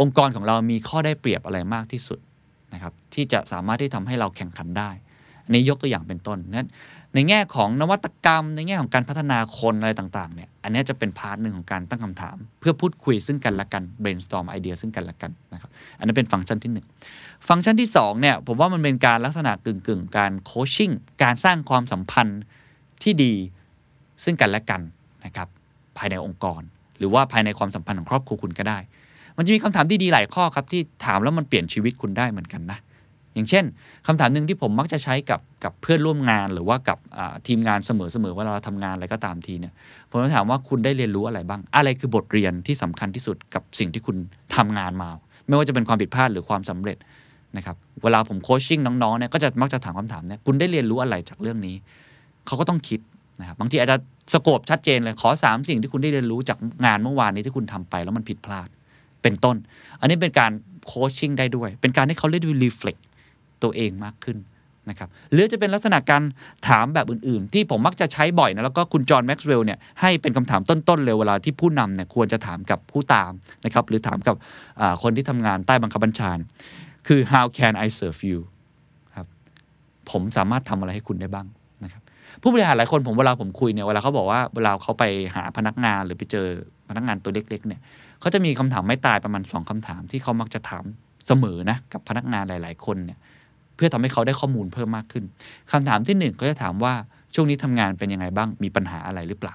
[0.01, 2.19] องค์กรของเรามีข้อได้เปรียบอะไรมากที่สุด
[2.75, 4.91] นะครับที่จะสามารถที่ทำให้เราแข่งขันได้
[5.45, 6.69] อันนี้ยกตัวอย่างเป็นต้นนั้น
[7.15, 16.73] ในแง่ของนวัตกรรม ในแง่ของการพัฒนาคนอะไรต่างๆเนี่ยอันนี้จะเป็น part หนึ่งของการตั้งคำถาม เพื่อพูดคุยซึ่งกันและกัน brainstorm ไอเดียซึ่งกันและกันนะครับอันนั้นเป็นฟังก์ชันที่
[17.13, 20.91] 1 ฟังก์ชันที่2เนี่ยผมว่ามันเป็นการลักษณะกึ่งๆ การ coaching
[21.23, 22.41] การสร้างความสัมพันธ์
[23.03, 23.35] ที่ดี
[24.25, 24.81] ซึ่งกันและกัน
[25.25, 25.49] นะครับ
[25.97, 26.63] ภายในองค์กร
[26.99, 28.79] หรือว่าภายในความสัมพันธ์ของครอบครัวคุณก็ได้
[29.37, 32.79] มันจะมีคำถามที่ดีหลายข้อครับที่ถามแล้วมันเปลี่ยนชีวิตคุณได้เหมือนกันนะ
[33.35, 33.65] อย่างเช่น
[34.07, 36.99] คำถามหนึ่งที่ผมมักจะใช้กับกับเพื่อนร่วมงานหรือว่ากับ
[37.47, 37.91] ทีมงานเส
[38.23, 39.73] มอๆเวลาเราทำงานอะไรก็ตามทีเนี่ย
[40.11, 44.17] ผมจะถามว่าคุณได้เรียนรู้อะไรบ้าง อะไรคือบทเรียนที่สำคัญที่สุดกับสิ่งที่คุณ
[44.57, 45.09] ทำงานมา
[45.49, 46.97] ไม่ว่าจะเป็นความผิดพลาดหรือความสำเร็จ
[47.57, 51.77] นะครับเวลาผมโคชชิ่งน้องๆเนี่ยก็จะมักจะถามคำถามเนี่ยคุณได้เรียนรู้อะไรจากเรื่องนี้
[52.47, 53.01] เขาก็ต้องคิด
[53.41, 53.97] นะครับบางทีอาจจะ
[54.33, 58.69] สโคบชัดเจนเลยขอสามสิ่งที่คุณได้เรียนรู้จากงานเมื่อวานนี้ที่คุณทำไปแล้วมันผิดพลาด
[59.27, 59.57] เป็นต้น
[60.01, 60.53] อันนี้เป็นการ
[60.87, 62.97] โคชชิ่งได้ด้วย เป็นการให้เขาได้ดูรีเฟล็ก
[63.63, 64.39] ตัวเองมากขึ้น
[64.91, 66.23] นะครับหรือจะเป็นลักษณะการ
[66.69, 73.33] ถามแบบอื่นๆ ที่ผมมักจะใช้บ่อยนะแล้วก็คุณจอห์นแม็กซ์เวลล์เนี่ยให้เป็นคำถามต้นๆเลยเวลาที่ผู้นำเนี่ยควรจะถามกับผู้ตาม
[73.65, 74.35] นะครับหรือถามกับ
[75.03, 76.33] คนที่ทำงานใต้บังคับบัญชา
[77.07, 78.41] คือ how can I serve you
[79.15, 79.27] ครับ
[80.11, 81.47] ผมสามารถทำอะไรให้คุณได้บ้าง
[81.85, 82.03] นะครับ
[82.43, 85.05] ผู้บริหารหลายคนผมเวลาผมคุยเนี่ยเวลาเขาบอกว่าเวลาเขาไป
[85.37, 86.47] หาพนักงานหรือไปเจอ
[86.89, 87.81] พนักงานตัวเล็กๆเนี่ย
[88.27, 90.85] เขาจะมีคำถามไม่ตายประมาณ 2คำถามที่เขามักจะถาม
[91.27, 93.19] เสมอนะกับพนักงานหลาย ๆ คนเนี่ย
[93.77, 95.25] เพื่อทำให้เขาได้ข้อมูลเพิ่มมากขึ้น
[95.73, 96.95] คำถามที่หนึ่งก็จะถามว่า
[97.35, 99.55] ช่วงนี้ทำงานเป็นยังไงบ้างมีปัญหาอะไรหรือเปล่า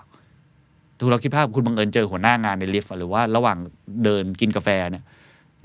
[0.98, 3.58] ถูกเราคิดภาพคุณบังเอิญเจอหัวหน้างานในลิฟต์หรือว่าระหว่าง
[4.04, 5.04] เดินกินกาแฟเนี่ย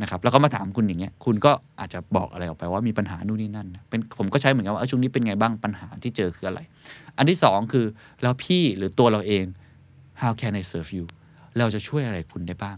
[0.02, 6.60] นะครับแล้วก็มาถามคุณอย่างเงี้ยคุณก็อาจจะบอกอะไรออกไปว่ามีปัญหานู่นนี่นั่นเป็นผมก็ใช้เหมือนกันว่าช่วงนี้เป็นไงบ้างปัญหาที่เจอคืออะไร
[7.18, 7.86] อันที่สองคือ
[8.22, 9.44] แล้วพี่หรือตัวเราเอง
[10.20, 11.06] how can I serve you
[11.58, 12.76] เราจะช่วยอะไรคุณได้บ้าง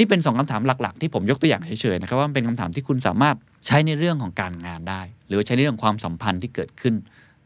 [0.00, 3.36] นี่เป็นสองคำถามหลัก ๆ ที่ผมยกตัวอย่างเฉยๆนะครับว่าเป็นคำถามที่คุณสามารถ
[3.66, 6.94] ใช้ในเรื่องของการงานได้ หรือใช้ในเรื่องความสัมพันธ์ที่เกิดขึ้น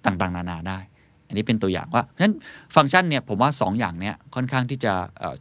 [0.05, 0.79] ต่างๆ นานาได้
[1.29, 2.35] อันนี้เป็นตัวอย่างว่าฉะนั้น
[2.75, 4.93] ฟังก์ชันเนี่ยผมว่า 2 อย่างเนี้ยค่อนข้างที่จะ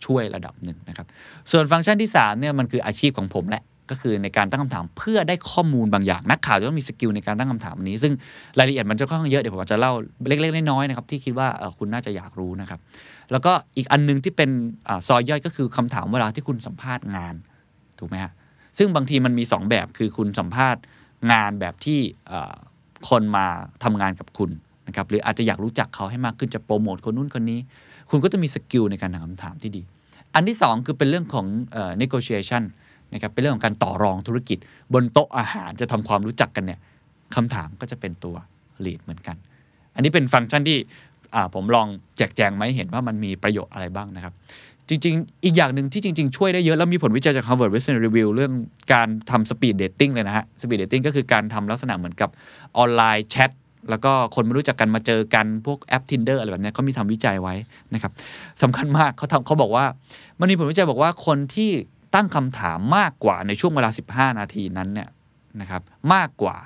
[0.05, 1.07] ช่วยระดับหนึ่งนะครับ
[1.51, 8.13] ส่วนฟังก์ชันที่3เนี่ยมันคืออาชีพของผมแหละ ก็คือในการตั้งคำถามเพื่อได้ข้อมูลบางอย่าง นักข่าวจะต้องมีสกิลในการตั้งคำถามนี้ ซึ่ง
[8.57, 9.93] รายละเอียดมันจะค่อนข้างเยอะเดี๋ยวผมจะเล่า
[10.27, 12.79] เล็กๆน้อยๆนะครับที่คิดว่าคุณน่าจะอยากรู้นะครับ
[13.31, 14.49] แล้วก็อีกอันหนึงที่เป็น
[14.87, 17.35] อซอยย่อยก็คือคำถามเวลาที่คุณสัมภาษณ์งาน
[17.99, 18.31] ถูกไหมฮะ
[18.77, 20.81] ซึ่งบางทีมันมี 2 แบบคือคุณสัมภาษณ์
[21.31, 21.99] งานแบบที่
[23.09, 23.45] คนมา
[23.83, 24.51] ทำงานกับคุณ
[24.87, 27.59] นะครับหรืออาจจะอยากรู้จักเขาให้มากขึ้นจะโปรโมทคนนู้นคนนี้
[28.09, 29.81] คุณก็จะมีสกิลในการถามคำถามที่ดี
[30.35, 31.45] อันที่ 2 คือเป็นเรื่องของ
[32.01, 32.63] negotiation
[33.13, 34.57] นะครับเป็นเรื่องของการต่อรองธุรกิจ
[34.93, 36.79] บนโต๊ะอาหารจะทำความรู้จักกันเนี่ย
[37.35, 38.35] คำถามก็จะเป็นตัว
[38.85, 39.35] lead เหมือนกัน
[39.95, 40.77] อันนี้เป็นฟังก์ชันที่
[41.53, 44.33] ผมลองแจกแจงมาให้เห็นว่ามันมีประโยชน์อะไรบ้างนะครับ
[44.89, 48.53] จริง ๆ อีกอย่างหนึ่งที่จริง ๆ ช่วยได้เยอะ แล้วมีผลวิจัยจาก Harvard Business Review เรื่อง
[48.93, 52.29] การทำ speed dating เลยนะฮะ speed dating ก็คือการทำลักษณะเหมือนกับ
[52.77, 53.51] ออนไลน์แชท
[53.89, 57.55] แล้วก็คนไม่รู้จักกันมาเจอกันพวกแอป Tinder อะไรแบบนี้เขามีทำวิจัยไว้
[57.93, 58.11] นะครับ
[58.63, 59.85] สำคัญมากเขาทำเขาบอกว่า
[60.39, 61.71] มันมีผลวิจัยบอกว่าคนที่
[62.15, 63.89] ตั้งคำถามมากกว่าในช่วงเวลา
[64.33, 65.09] 15 นาทีนั้นเนี่ย
[65.61, 65.81] นะครับ
[66.13, 66.57] มากกว่า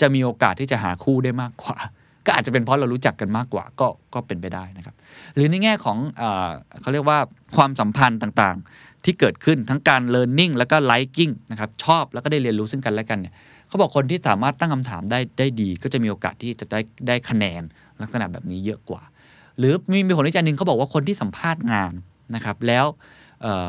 [0.00, 1.76] จะมีโอกาสที่จะหาคู่ได้มากกว่า
[2.26, 4.94] ก็อาจจะเป็นเพราะเรารู้จักกันมากกว่าก็ก็เป็นไปได้นะครับ
[5.34, 6.24] หรือในแง่ของเอ
[6.80, 7.18] เขาเรียกว่า
[7.56, 13.34] ความสัมพันธ์ต่างๆ ที่เกิดขึ้นทั้งการ learning แล้วก็ liking นะครับชอบแล้วก็ได้เรียนรู้ซึ่งกันและกันเนี่ย
[13.68, 17.62] เขาบอกคนที่สามารถตั้งคำถามได้ได้ดี ก็จะมีโอกาสที่จะได้ได้คะแนน
[18.00, 19.02] ลักษณะแบบนี้เยอะกว่า
[19.58, 21.92] หรือมีมีผลวิจัยหนึ่งเขาบอกว่าคนที่สัมภาษณ์งาน
[22.34, 22.86] นะครับแล้ว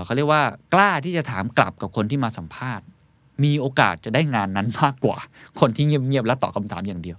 [0.04, 2.86] เขาเรียกว่ากล้าที่จะถามกลับกับคนที่มาสัมภาษณ์
[3.44, 5.18] มีโอกาสจะได้งานนั้นมากกว่า
[5.60, 7.18] คนที่เงียบๆและตอบคำถามอย่างเดียว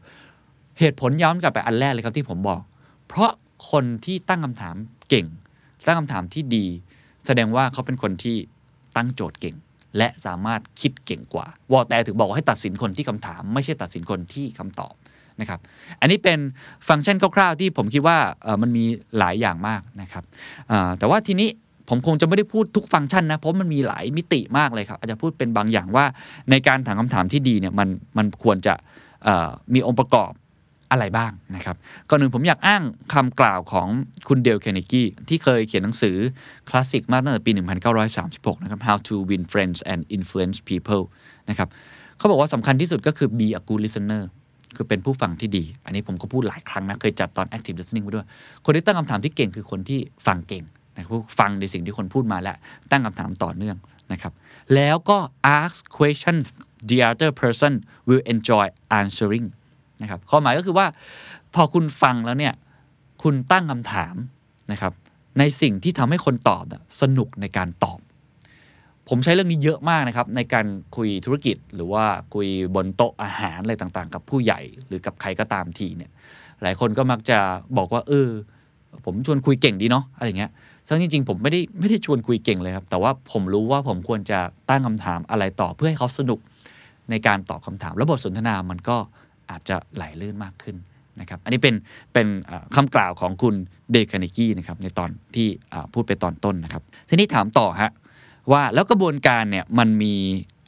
[0.78, 2.60] เหตุผลย้อนกลับไปอันแรกเลยครับที่ผมบอก
[3.08, 3.30] เพราะ
[3.70, 4.76] คนที่ตั้งคำถาม
[5.08, 5.26] เก่ง
[5.86, 6.66] ตั้งคำถามที่ดี
[7.26, 8.36] แสดงว่าเขาเป็นคนที่
[8.96, 9.56] ตั้งโจทย์เก่ง
[9.96, 14.94] และสามารถคิดเก่งกว่าวอลแต่ถึงบอกว่าให้ตัดสินคนที่คำถาม ไม่ใช่ตัดสินคนที่คำตอบ
[15.40, 15.60] นะครับ
[16.00, 16.38] อันนี้เป็น
[16.88, 18.18] ฟังก์ชันคร่าวๆที่ผมคิดว่า
[18.62, 18.84] มันมี
[19.18, 20.24] หลายอย่างมากนะครับ
[20.98, 21.48] แต่ว่าทีนี้
[21.88, 26.04] ผมคงจะไม่ได้พูดทุกฟังก์ชันนะ เพราะมันมีหลายมิติมากเลยครับ อาจจะพูดเป็นบางอย่างว่า
[26.50, 28.74] ในการถามคำถามที่ดีเนี่ยมันมันควรจะ
[29.74, 30.32] มีองค์ประกอบ
[30.90, 31.76] อะไรบ้างนะครับ
[32.08, 33.88] ก่อนหนึ่งผมอยากอ้างคำกล่าวของ
[34.28, 36.16] คุณเดลแคเนกี้ที่เคยเขียนหนังสือ
[36.68, 37.52] คลาสสิกมากตั้งแต่ปี
[38.06, 41.04] 1936 นะครับ How to Win Friends and Influence People
[41.50, 41.68] นะครับ
[42.18, 44.22] เขาบอกว่าสำคัญที่สุดก็คือ be a good listener
[44.76, 48.26] คือเป็นผู้ฟังที่ดี อันนี้ผมก็พูดหลายครั้งนะ เคยจัดตอน active listening ไว้ด้วย
[48.64, 50.64] คนที่ตั้งคำถามที่เก่งคือคนที่ฟังเก่ง
[50.96, 52.54] นะครับผู้ฟังในสิ่งที่คนพูดมาและ
[52.90, 53.76] ตั้งคำถามต่อเนื่อง
[54.12, 54.32] นะครับ
[54.74, 55.18] แล้วก็
[55.60, 56.46] ask questions
[56.88, 57.72] the other person
[58.08, 58.66] will enjoy
[59.00, 59.46] answering
[60.02, 60.86] นะครับข้อหมายก็คือว่า
[61.54, 62.54] พอคุณฟังแล้วเนี่ย
[63.22, 64.14] คุณตั้งคำถาม
[64.72, 64.92] นะครับ
[65.38, 66.64] ในสิ่งที่ทำให้คนตอบ
[67.00, 67.98] สนุกในการตอบ
[69.08, 72.04] ผมใช้เรื่องนี้เยอะมากนะครับ ในการคุยธุรกิจหรือว่า
[72.34, 76.10] คุยบนโต๊ะอาหารอะไรต่างๆ กับผู้ใหญ่หรือกับใครก็ตามทีเนี่ย
[76.62, 77.38] หลายคนก็มักจะ
[77.76, 78.28] บอกว่า เออ
[79.04, 80.52] ผมชวนคุยเก่งดีเนาะอะไรเงี้ย
[80.86, 86.40] ซึ่งจริง ๆ ผมไม่ได้ไม่ได้ชวนคุยเก่งเลยครับ แต่ว่าผมรู้ว่าผมควรจะตั้งคำถามอะไรต่อเพื่อให้เขาสนุก
[87.10, 88.96] ในการตอบคำถามแล้วบสนทนามันก็
[89.50, 90.76] อาจจะไหลลื่นมากขึ้น
[91.20, 91.74] นะครับ อันนี้เป็น
[92.12, 92.26] เป็น
[92.76, 93.54] คำกล่าวของคุณ
[93.92, 95.48] เดคานิกี้นะครับในตอนที่
[95.92, 97.90] พูดไปตอนต้นนะครับ ทีนี้ถามต่อฮะ
[98.52, 100.14] ว่าแล้วกระบวนการเนี่ยมันมี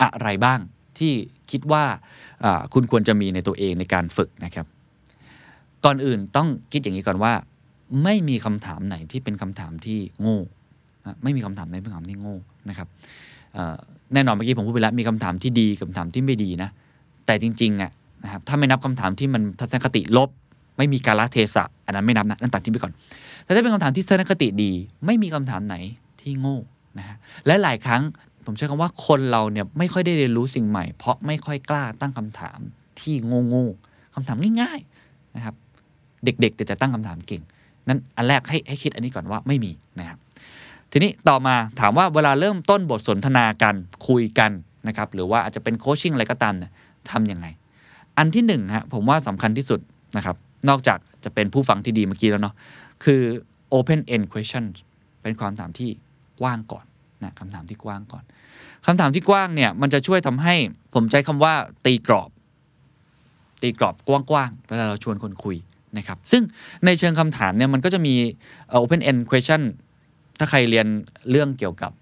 [0.02, 0.58] อะไรบ้าง
[0.98, 1.12] ที่
[1.50, 1.84] คิดว่า
[2.74, 4.66] คุณควรจะมีในตัวเองในการฝึกนะครับ
[5.84, 7.32] ก่อนอื่นต้องคิดอย่างนี้ก่อนว่า
[8.04, 10.38] ไม่มีคำถามไหนที่เป็นคำถามที่โง่
[11.22, 12.36] ไม่มีคำถามไหนเป็นคำถามที่โง่
[12.68, 12.88] นะครับ
[14.14, 16.70] แน่นอนเมื่อกี้ผมพูดไปแล้วมีคำถามที่ดีกับคำถามที่ไม่ดีนะ
[17.26, 17.90] แต่จริงๆอะ
[18.24, 20.28] นะครับถ้าไม่นับคำถามที่มันทัศนคติลบ
[20.78, 22.92] ไม่มีกาลเทศะอันนั้นไม่นับนะนั่นตัดทิ้งไปก่อน
[23.44, 24.72] แต่ถ้าเป็นคำถามที่ทัศนคติดี
[25.06, 25.76] ไม่มีคำถามไหน
[26.20, 26.58] ที่โง่
[26.98, 28.02] นะฮะและหลายครั้ง
[28.46, 32.58] ผมใช้คำว่าคนเราเนี่ยไม่ค่อยได้เรียนรู้สิ่งใหม่ เพราะไม่ค่อยกล้าตั้งคำถาม
[33.00, 33.14] ที่
[33.48, 35.54] โง่ๆคำถามง่ายๆนะครับ
[36.24, 37.42] เด็กๆเดี๋ยวจะตั้งคำถามเก่ง
[37.88, 40.18] นั้นอันแรกให้ให้คิดอันนี้ก่อนว่าไม่มีนะครับ
[40.92, 43.74] ทีนี้ต่อมาถามว่าเวลาเริ่มต้นบทสนทนากัน
[44.08, 44.50] คุยกัน
[44.88, 46.72] นะครับหรือว่าอาจจะเป็นโคชชิ่งอะไรก็ตามเนี่ย
[47.10, 47.46] ทำยังไง
[48.18, 49.80] อันที่หนึ่งฮะผมว่าสำคัญที่สุด
[50.16, 50.36] นะครับ
[50.68, 52.54] นอกจากจะเป็นผู้ฟังที่ดีเมื่อกี้แล้วเนาะ
[53.04, 53.22] คือ
[53.76, 54.64] open end question
[55.22, 55.90] เป็นความถามที่
[56.40, 56.84] กว้างก่อน
[57.22, 58.24] นะคำถามที่กว้างก่อน
[58.86, 60.54] คำถามที่กว้างเนี่ยมันจะช่วยทำให้
[60.94, 61.54] ผมใช้คำว่า
[61.86, 62.30] ตีกรอบ
[63.62, 65.56] ตีกรอบกว้างๆเวลาเราชวนคนคุย
[65.96, 66.42] นะครับซึ่ง
[66.84, 68.14] ในเชิงคำถามเนี่ยมันก็จะมี
[68.80, 69.62] open end question
[70.38, 70.86] ถ้าใครเรียน
[71.30, 71.92] เรื่องเกี่ยวกับ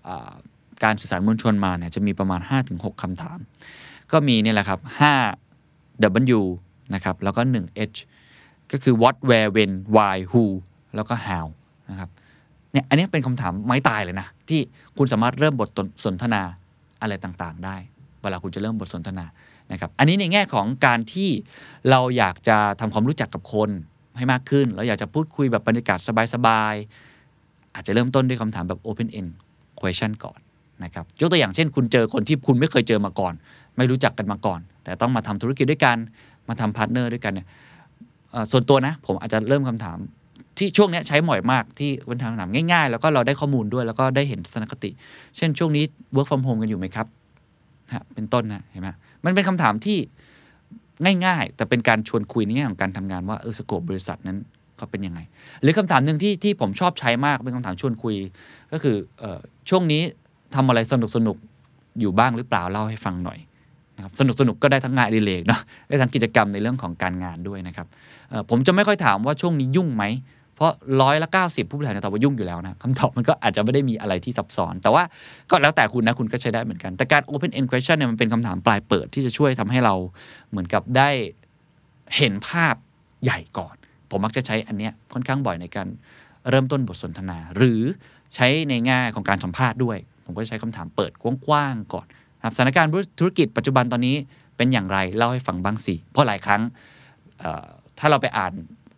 [0.84, 2.40] การสื่อสารมวลชนมาเนี่ยจะมีประมาณ
[2.72, 3.38] 5-6คำถาม
[4.12, 4.80] ก็มีนี่แหละครับ
[5.40, 6.40] 5 W
[6.94, 7.98] นะครับแล้วก็ 1 H
[8.72, 10.44] ก็คือ what where when why who
[10.94, 11.46] แล้วก็ how
[11.90, 12.10] นะครับ
[12.72, 14.60] เนี่ยอันนี้เป็นคำถามไม้ตายเลยนะ ที่
[14.98, 15.68] คุณสามารถเริ่มบท
[16.04, 16.42] สนทนา
[17.02, 17.76] อะไรต่างๆ ได้
[18.22, 19.24] เวลาคุณจะเริ่มบทสนทนา
[19.72, 21.30] นะครับอันนี้ในแง่ของการที่
[21.90, 23.70] เราอยากจะทำความรู้จักกับคน
[24.16, 25.98] ให้มากขึ้น เราอยากจะพูดคุยแบบบรรยากาศ
[26.34, 29.30] สบายๆ อาจจะเริ่มต้นด้วยคำถามแบบ open end
[29.80, 30.38] question ก่อน
[30.84, 33.34] นะครับยกตัวอย่างเช่น คุณเจอคนที่คุณไม่เคยเจอมาก่อน
[33.76, 35.96] ไม่รู้จักกันมาก่อน แต่ต้องมาทำธุรกิจด้วยกัน
[36.48, 37.46] มาทำ partner ด้วยกันเนี่ย
[38.50, 39.98] ส่วนตัวนะ ผมอาจจะเริ่มคำถาม
[40.58, 44.90] ที่ช่วงนี้ใช้บ่อยมากที่เป็นคำถามง่ายๆ แล้วก็เราได้ข้อมูลด้วยแล้วก็ได้เห็นทัศนคติ
[45.36, 47.06] เช่นช่วงนี้ work from home กันอยู่ไหมครับ
[47.94, 48.88] ฮะเป็นต้นนะเห็นไหม
[49.26, 49.98] มันเป็นคำถามที่
[51.26, 54.38] ง่าย ๆ แต่เป็นการชวนคุยในแง่ของการทำงานว่าเออสโคปบริษัทนั้น
[54.76, 55.20] เขาเป็นยังไง
[55.62, 58.14] หรือคำถามหนึ่งที่ที่ผมชอบใช้มากเป็นคำถามชวนคุย
[58.72, 60.02] ก็คือออช่วงนี้
[60.54, 63.38] ทำอะไรสนุกสนุกๆอยู่บ้างหรือเปล่าเล่าให้ฟังหน่อย
[63.96, 67.86] นะครับสนุกสนุกๆก็ได้ทั้งงานดิเรกเนาะได้ทั้งกิจกรรมในเรื่องของการงานด้วยนะครับ
[68.50, 70.04] ผมจะไม่ค่อยถามว่าช่วงนี้ยุ่งไหม
[70.56, 75.02] เพราะร้อยละเก้าสิบผู้บริหารจะตอบว่ายุ่งอยู่แล้วนะคำตอบมันก็อาจจะไม่ได้มีอะไรที่ซับซ้อน แต่ว่า
[75.50, 79.94] ก็แล้วแต่คุณนะคุณก็ใช้ได้เหมือนกัน แต่การ open end question เนี่ยมันเป็นคำถามปลายเปิดที่จะช่วยทำให้เรา
[80.50, 81.10] เหมือนกับได้
[82.16, 82.74] เห็นภาพ
[83.24, 83.74] ใหญ่ก่อน
[84.10, 85.88] ผมมักจะใช้อันเนี้ยค่อนข้างบ่อยในการ
[86.50, 87.80] เริ่มต้นบทสนทนา หรือ
[88.34, 92.06] ใช้ในง่ของการสัมภาษณ์ด้วย ผมก็ใช้คำถามเปิดกว้างๆก่อน
[92.38, 94.16] นะครับสถานการณ์ธุรกิจปัจจุบันตอนนี้
[94.56, 96.62] เป็นอย่างไรเล่าให้ฟังบ้างสิเพราะหลายครั้ง
[97.98, 98.52] ถ้าเราไปอ่าน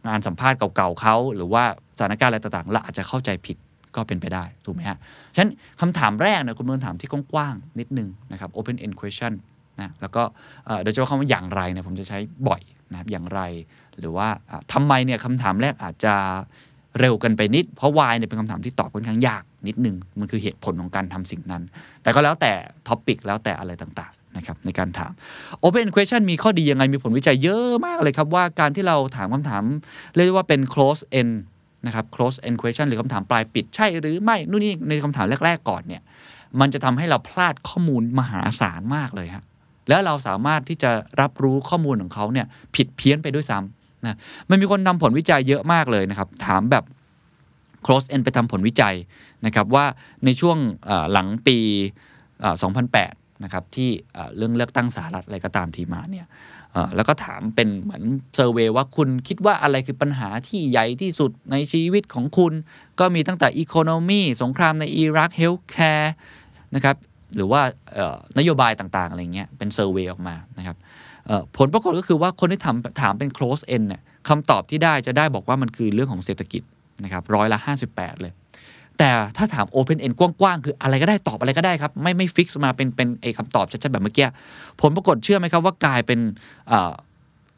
[0.06, 1.64] งานสัมภาษณ์เก่าๆเขาหรือว่า
[1.98, 3.56] สถานการณ์อะไรต่างๆเราอาจจะเข้าใจผิด
[3.96, 4.98] ก็เป็นไปได้ ถูกไหมฮะ
[5.34, 9.32] ฉะนั้นคำถามแรกเนี่ยคุณเป็นคำถามที่กว้างๆนิดนึงนะครับ open end question
[9.80, 10.22] นะแล้วก็
[10.66, 13.40] เอ่อโดยเฉพาะคำว่าอย่างไรเนี่ยผมจะใช้บ่อยนะครับอย่างไร
[13.98, 16.14] หรือว่าอะทำไมเนี่ยคำถามแรกอาจจะ
[17.00, 21.62] เร็วกันไปนิด เพราะ why เนี่ยเป็นคำถามที่ตอบค่อนข้างยากนิดนึง มันคือเหตุผลของการทำสิ่งนั้น
[22.02, 22.52] แต่ก็แล้วแต่
[22.88, 25.12] ท็อปิกแล้วแต่อะไรต่างๆ นะครับในการถาม
[25.64, 29.62] Open Question มีข้อดียังไงมีผลวิจัยเยอะมากเลยครับ ว่าการที่เราถามคำถาม
[30.14, 31.32] เรียกว่าเป็น close end
[31.86, 36.02] นะครับ close end question หรือคำถามปลายปิดใช่หรือไม่นู่นนี่ในคำถามแรก ๆ ก่อนเนี่ย
[36.60, 39.44] มันจะทำให้เราพลาดข้อมูลมหาศาลมากเลยฮะ
[39.88, 44.16] แล้วเราสามารถที่จะรับรู้ข้อมูลของเขาเนี่ยผิดเพี้ยนไปด้วยซ้ำนะ
[44.50, 46.84] มันมีคนทำผลวิจัยเยอะมากเลยนะครับถามแบบ
[47.86, 48.94] close end ไปทำผลวิจัย
[49.46, 49.84] นะครับว่า
[50.24, 50.56] ในช่วง
[51.12, 51.58] หลังปี
[52.40, 52.56] เอ่อ
[52.96, 53.90] 2008 นะครับที่
[54.36, 56.26] เรื่องเลือกตั้งสหรัฐอะไรก็ตามทีมาเนี่ย
[56.96, 58.02] แล้วก็ถามเป็นเหมือน
[58.36, 62.52] survey ว่าคุณคิดว่าอะไรคือปัญหาที่ใหญ่ที่สุดในชีวิตของคุณ
[63.00, 66.14] ก็มีตั้งแต่ economy สงครามในอิรัก healthcare
[66.74, 66.96] นะครับ
[67.36, 67.60] หรือว่า
[68.38, 70.76] นโยบายต่างๆ อะไรเงี้ยเป็น survey ออกมานะครับ
[71.56, 76.62] ผลปรากฏก็คือว่าคนที่ถามถามเป็น close end เนี่ยคำตอบที่ได้จะได้บอกว่ามันคือเรื่องของเศรษฐกิจ
[77.04, 77.58] นะครับร้อยละ
[77.90, 78.32] 58 เลย
[78.98, 84.26] แต่ถ้าถาม Open End กว้างๆ คืออะไรก็ได้ตอบอะไรก็ได้ครับ ไม่ไม่ fix มาเป็นเป็นไอ้คำตอบชัดๆ แบบเมื่อกี้
[84.80, 86.20] ผลปรากฏเชื่อไหมครับว่ากลายเป็น
[86.68, 86.92] เอ่อ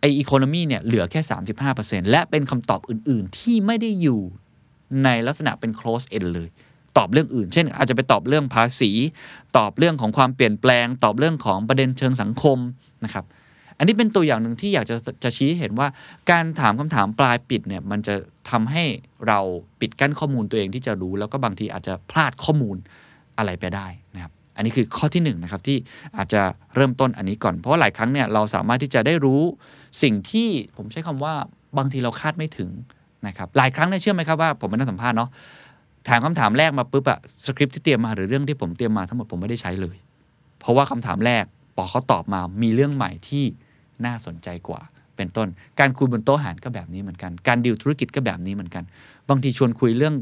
[0.00, 1.20] ไออีโคโนมีเนี่ยเหลือแค่
[1.66, 4.20] 35%และเป็นคำตอบอื่นๆ ที่ไม่ได้อยู่
[5.05, 6.48] ในลักษณะเป็น close end เลย
[6.96, 8.90] ตอบเรื่องอื่น เช่น อาจจะไปตอบเรื่องภาษี
[9.57, 12.59] ตอบเรื่องของความเปลี่ยนแปลง ตอบเรื่องของประเด็นเชิงสังคม
[13.05, 13.24] นะครับ
[13.81, 15.88] อันนี้เป็นตัวอย่างหนึ่งที่อยากจะจะชี้ให้เห็นว่า
[16.31, 18.14] การถามคำถามปลายปิดเนี่ยมันจะ
[18.51, 18.85] ทำให้
[19.27, 19.40] เรา
[19.81, 22.77] ปิดกั้นข้อมูลตัวเองที่จะรู้ แล้วก็บางทีอาจจะพลาดข้อมูล
[23.38, 25.77] อะไรไปได้นะครับอันนี้คือข้อที่หนึ่งนะครับที่
[26.16, 26.43] อาจจะ
[26.75, 29.40] เริ่มต้นอันนี้ก่อน เพราะว่าหลายครั้งเนี่ยเราสามารถที่จะได้รู้
[30.03, 31.35] สิ่งที่ผมใช้คำว่า
[31.79, 32.71] บางทีเราคาดไม่ถึง
[33.27, 35.31] นะครับหลายครั้งเนี่ยเชื่อไหมครับว่าผมเป็นนักสัมภาษณ์เนาะ
[36.09, 39.97] ถามคำถามแรกมาปุ๊บอะสคริปต์ที่เตรียมมาหรือเรื่องที่ผมเตรียมมาทั้งหมดผมไม่ได้ใช้เลย
[40.61, 41.45] เพราะว่าคำถามแรก
[41.77, 43.45] พอเขาตอบมามีเรื่องใหม่ที่
[44.07, 44.81] น่าสนใจกว่า
[45.17, 45.49] เป็นต้น
[45.81, 48.85] การคุยบนโต๊ะอาหารก็แบบนี้เหมือนกัน การดีลธุรกิจก็แบบนี้เหมือนกัน
[49.29, 50.15] บางทีชวนคุยเรื่อง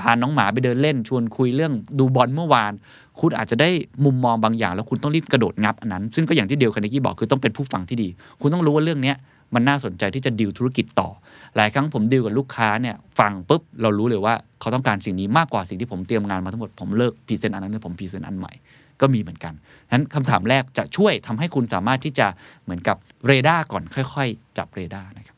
[0.00, 2.72] พาน้องหมาไปเดินเล่น ชวนคุยเรื่องดูบอลเมื่อวาน
[3.20, 3.68] คุณอาจจะได้
[4.04, 8.08] มุมมองบางอย่าง แล้วคุณต้องรีบกระโดดงับอันนั้น ซึ่งก็อย่างที่เดียวกันที่บอกคือต้องเป็นผู้ฟังที่ดี
[8.40, 9.14] คุณต้องรู้ว่าเรื่องนี้
[9.54, 11.08] มันน่าสนใจที่จะดีลธุรกิจต่อ
[11.56, 18.52] หลายครั้งผมดีลกับลูกค้าเนี่ยฟังปุ๊บเรารู้เลยว่าเขาต้องการสิ่งนี้มากกว่าสิ่งที่ผมเตรียมงานมาทั้งหมดผมเลิก present อันนั้นผม present อันใหม่
[19.00, 19.54] ก็มีเหมือนกัน
[19.88, 22.26] ฉะนั้นคำถามแรกจะช่วยทำให้คุณสามารถที่จะ
[22.64, 25.36] เหมือนกับเรดาร์ก่อนค่อย ๆ จับเรดาร์นะครับ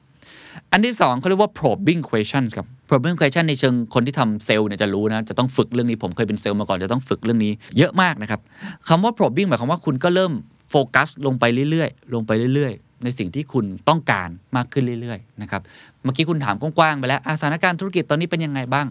[0.72, 8.40] อันที่สองเขาเรียกว่า probing question ครับ probing question ในเชิงคนที่ทำเซลล์เนี่ยจะรู้นะ จะต้องฝึกเรื่องนี้ผมเคยเป็นเซลล์มาก่อนจะต้องฝึกเรื่องนี้เยอะมากนะครับ
[8.88, 10.32] คำว่า probing หมายความว่าคุณก็เริ่ม
[10.70, 15.62] โฟกัสลงไปเรื่อยๆ ลงไปเรื่อยๆ ในสิ่งที่คุณต้องการมากขึ้นเรื่อยๆ นะครับ
[16.02, 18.86] เมื่อกี้คุณถามกว้างๆ ไปแล้วสถานการณ์ธุรกิจตอนนี้เป็นยังไงบ้าง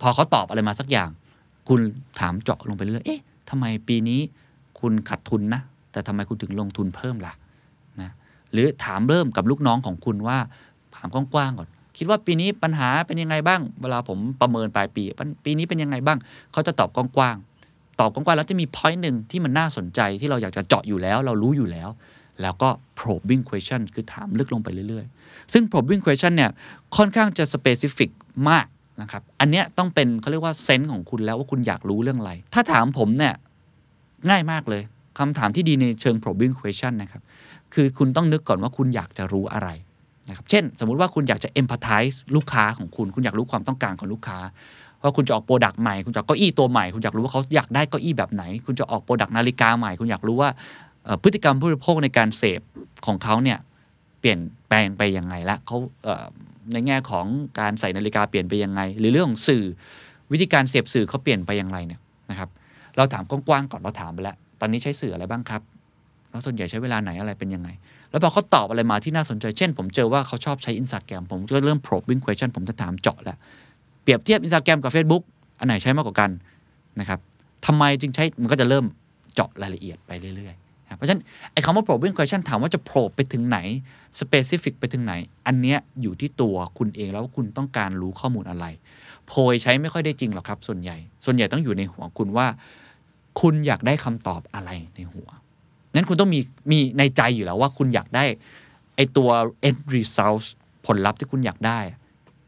[0.00, 1.10] พอเขาตอบอะไรมาสักอย่าง
[1.68, 1.80] คุณ
[2.20, 4.20] ถามเจาะลงไปเรื่อยๆ เอ๊ะ ทำไมปีนี้
[4.80, 5.60] คุณขาดทุนนะ
[5.92, 7.32] แต่ทำไมคุณถึงลงทุนเพิ่มล่ะ
[8.00, 8.10] นะ
[8.52, 10.38] หรือถามเริ่มกับลูกน้องของคุณว่า
[10.96, 15.02] ถามกว้างๆก่อน คิดว่าปีนี้ปัญหาเป็นยังไงบ้าง เวลาผมประเมินปลายปี
[15.44, 16.18] ปีนี้เป็นยังไงบ้าง
[16.52, 21.88] เขาจะตอบกว้างๆตอบกว้างๆแล้วจะมี point หนึ่งที่มันน่าสนใจที่เราอยากจะเจาะอยู่แล้ว เรารู้อยู่แล้ว
[22.42, 26.50] แล้วก็ probing question คือถามลึกลงไปเรื่อยๆ ซึ่ง probing question เนี่ย
[26.96, 28.10] ค่อนข้างจะ specific
[28.48, 28.66] มาก
[29.00, 33.34] นะครับ อันเนี้ยต้องเป็นเขาเรียกว่าเซนส์ของคุณแล้วว่าคุณอยากรู้เรื่องอะไร ถ้าถามผมเนี่ย
[34.28, 34.82] ง่ายมากเลย
[35.18, 37.22] คำถามที่ดีในเชิง probing question นะครับ
[37.74, 39.68] คือคุณต้องนึกก่อนว่าคุณอยากจะรู้อะไร
[40.28, 44.38] นะครับเช่น สมมุติว่าคุณอยากจะ empathize ลูกค้าของคุณ คุณอยากรู้ความต้องการของลูกค้า
[45.02, 50.50] ว่าคุณจะออก product ใหม่ คุณจะเก้าอี้ตัวใหม่ คุณอยากรู้ว่าเขาอยากได้เก้าอี้แบบไหน คุณจะออก product นาฬิกาใหม่ คุณอยากรู้ว่า
[51.22, 52.60] พฤติกรรมผู้บริโภคในการเสพ
[53.06, 53.58] ของเขาเนี่ย
[54.20, 55.76] เปลี่ยนแปลงไปยังไงละเขา
[56.72, 57.26] ในแง่ของ
[57.60, 59.64] การใส่นาฬิกาเปลี่ยนไปยังไง หรือเรื่องของสื่อ
[60.32, 62.00] วิธีการเสพสื่อเขาเปลี่ยนไปอย่างไรเนี่ย
[62.30, 62.48] นะครับ
[62.96, 65.62] เราถามกว้างๆก่อนเราถามไปแล้ว ตอนนี้ใช้สื่ออะไรบ้างครับ
[66.30, 67.68] แล้วส่วนใหญ่ใช้เวลาไหนอะไรเป็นยังไง
[68.10, 73.36] แล้วพอเขาตอบอะไรมาที่น่าสนใจ เช่น ผมเจอว่าเขาชอบใช้ Instagram ผมก็เริ่ม probing question ผมจะถามเจาะแล้ว
[74.02, 75.22] เปรียบเทียบ Instagram กับ Facebook
[75.58, 76.30] อันไหนใช้มากกว่ากัน
[77.00, 77.18] นะครับ
[77.66, 78.84] ทำไมจึงใช้มันก็จะเริ่ม
[79.34, 80.65] เจาะรายละเอียดไปเรื่อยๆ
[80.96, 81.22] เพราะฉะนั้น
[81.52, 83.58] ไอ้คำว่า probing question ถามว่าจะ probe ไปถึงไหน
[84.20, 85.12] specific ไปถึงไหน
[85.46, 88.66] อันเนี้ยอยู่ที่ตัวคุณเองแล้วว่าคุณต้องการรู้ข้อมูลอะไร
[89.26, 92.46] โพยใช้ไม่ค่อยได้จริงหรอกครับ ส่วนใหญ่ ส่วนใหญ่ต้องอยู่ในหัวคุณว่า
[93.40, 95.28] คุณอยากได้คำตอบอะไรในหัว
[95.94, 98.24] นั้นคุณต้องมีมีในใจอยู่แล้วว่าคุณอยากได้
[98.96, 99.28] ไอตัว
[99.68, 100.44] end result
[100.86, 101.78] ผลลัพธ์ที่คุณอยากได้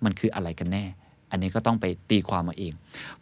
[0.05, 0.85] มันคืออะไรกันแน่
[1.31, 2.73] อันนี้ก็ต้องไปตีความมาเอง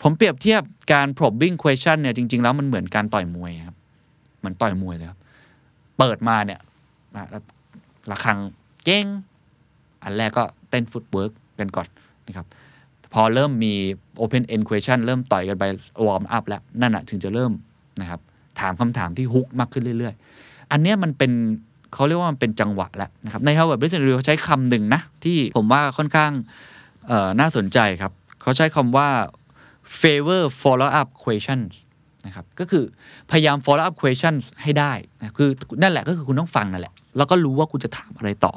[0.03, 3.77] ผมเปรียบเทียบการ probing question เนี่ยจริง ๆ แล้วมันเหมือนการต่อยมวยครับ
[4.39, 5.19] เหมือนต่อยมวยเลยครับ
[5.99, 6.61] เปิดมาเนี่ย
[7.17, 7.43] อะแล้ว
[8.11, 8.39] ระฆัง
[8.85, 9.07] เจ้ง
[10.03, 11.89] อันแรกก็เต้น footwork กันก่อน
[12.27, 12.47] นะครับ
[13.13, 13.75] พอเริ่มมี
[14.23, 15.65] Open End Question เริ่มต่อยกันไป
[16.07, 17.53] warm up แล้ว นั่นอะถึงจะเริ่ม
[18.01, 18.21] นะครับ
[18.61, 21.33] ถามคำถามที่ hook มากขึ้นเรื่อย ๆ อันเนี้ยมันเป็น
[21.95, 26.33] เขาเรียกว่ามันเป็นจังหวะแล้วนะครับ ใน Harvard Business Review เขาใช้คำหนึ่งนะ ที่ผมว่าค่อนข้าง
[27.41, 29.09] น่าสนใจครับ เขาใช้คำว่า
[30.01, 31.73] favor follow up questions
[32.27, 32.85] นะครับก็คือ
[33.31, 35.49] พยายาม follow up questions ให้ได้นะคือ
[35.83, 38.55] นั่นแหละก็คือคุณต้องฟังนั่นแหละ แล้วก็รู้ว่าคุณจะถามอะไรต่อ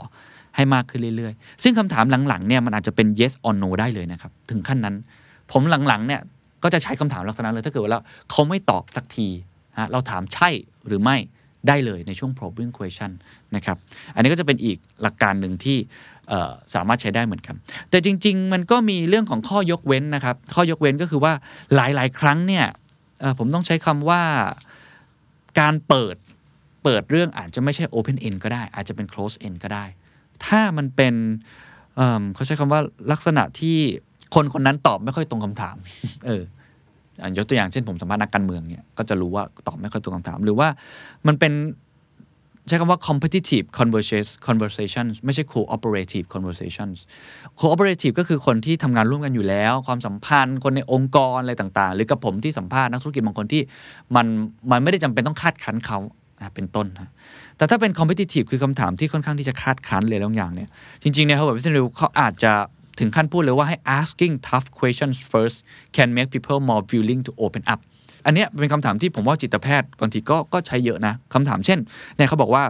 [0.56, 4.96] ให้มากขึ้นเรื่อยๆ ซึ่งคำถามหลังๆเนี่ยมันอาจจะเป็น yes or no ได้เลยนะครับ ถึงขั้นนั้น
[5.52, 6.22] ผมหลังๆเนี่ย
[6.64, 9.28] ก็จะใช้คำถามลักษณะเลยถ้าเกิดว่าเขาไม่ตอบสักที
[9.78, 10.50] นะเราถามใช่
[10.88, 11.18] หรือไม่
[11.68, 13.12] ได้เลยในช่วง probing question
[13.56, 13.78] นะครับ
[14.16, 15.78] อันนี้ก็จะเป็นอีกหลักการหนึ่งที่
[16.76, 17.56] สามารถใช้ได้เหมือนกัน
[17.90, 21.34] แต่จริง ๆ มันก็มีเรื่องของข้อยกเว้นนะครับ ข้อยกเว้นก็คือว่า
[21.76, 22.66] หลายๆ ครั้งเนี่ย
[23.40, 24.22] ผมต้องใช้คำว่า
[25.60, 26.16] การเปิด
[26.84, 29.86] เปิดเรื่องอาจจะไม่ใช่ open end ก็ได้ อาจจะเป็น close end ก็ได้
[30.46, 31.16] ถ้ามันเป็น
[31.96, 33.78] เเขาใช้คำว่าลักษณะที่
[34.36, 35.76] คนคนนั้นตอบไม่ค่อยตรงคำถาม
[36.26, 36.44] เออ
[37.38, 40.68] ยกตัวอย่างเช่นผมสัมภาษณ์นักการเมืองเนี่ยก็จะรู้ว่าตอบไม่ค่อยตรงคำถาม หรือว่า
[41.28, 41.54] มันเป็น
[42.70, 46.98] ใช้คำว่า competitive conversation conversations ไม่ใช่ cooperative conversations
[47.62, 53.62] cooperative ก็คือคนที่ทำงานร่วมกันอยู่แล้ว ความสัมพันธ์ คนในองค์กรอะไรต่างๆ หรือกับผมที่สัมภาษณ์นักธุรกิจบางคนที่
[54.16, 54.28] มัน
[54.72, 56.00] มันไม่ได้จำเป็นต้องคาดคั้นเขา
[56.56, 57.10] เป็นต้นนะ
[57.58, 60.70] แต่ถ้าเป็น competitive คือคำถามที่ค่อนข้างที่จะคาดคั้นเลยบางอย่างเนี่ย
[61.04, 62.54] จริงๆใน Harvard Business Review เขาอาจจะ
[63.00, 65.58] ถึงขั้นพูดเลยว่าให้ asking tough questions first
[65.96, 67.80] can make people more willing to open up
[68.26, 71.80] อันเนี้ยเป็นคำถามที่ผมว่าจิตแพทย์บางทีก็ก็ใช้เยอะนะคำถามเช่น
[72.16, 72.64] เนี่ยเขาบอกว่า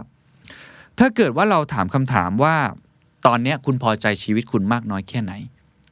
[0.98, 2.56] ถ้าเกิดว่าเราถามคำถามว่า
[3.26, 5.32] ตอนเนี้ยคุณพอใจชีวิตคุณมากน้อยแค่ไหน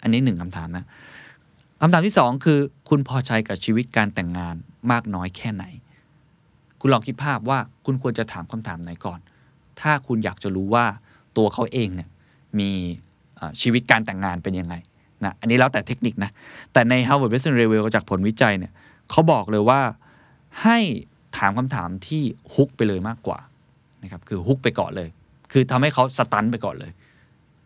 [0.03, 0.85] อันนี้หนึ่งคำถามนะ
[1.81, 4.55] คำถามที่สองคือ คุณพอใจกับชีวิตการแต่งงาน
[4.91, 5.65] มากน้อยแค่ไหน
[6.81, 9.19] คุณลองคิดภาพว่าคุณควรจะถามคำถามไหนก่อน
[9.81, 10.85] ถ้าคุณอยากจะรู้ว่า
[11.37, 12.09] ตัวเขาเองเนี่ย
[12.59, 12.71] มี
[13.61, 14.75] ชีวิตการแต่งงานเป็นยังไง
[15.25, 16.31] นะอันนี้แล้วแต่เทคนิคนะ
[16.73, 18.73] แต่ใน Harvard Business Review จากผลวิจัยเนี่ย
[19.11, 19.81] เขาบอกเลยว่า
[20.63, 20.79] ให้
[21.39, 22.23] ถามคำถามที่
[22.55, 23.39] ฮุกไปเลยมากกว่า
[24.03, 25.09] นะครับคือฮุกไปก่อนเลย
[25.53, 26.93] คือทำให้เขาสตันไปก่อนเลย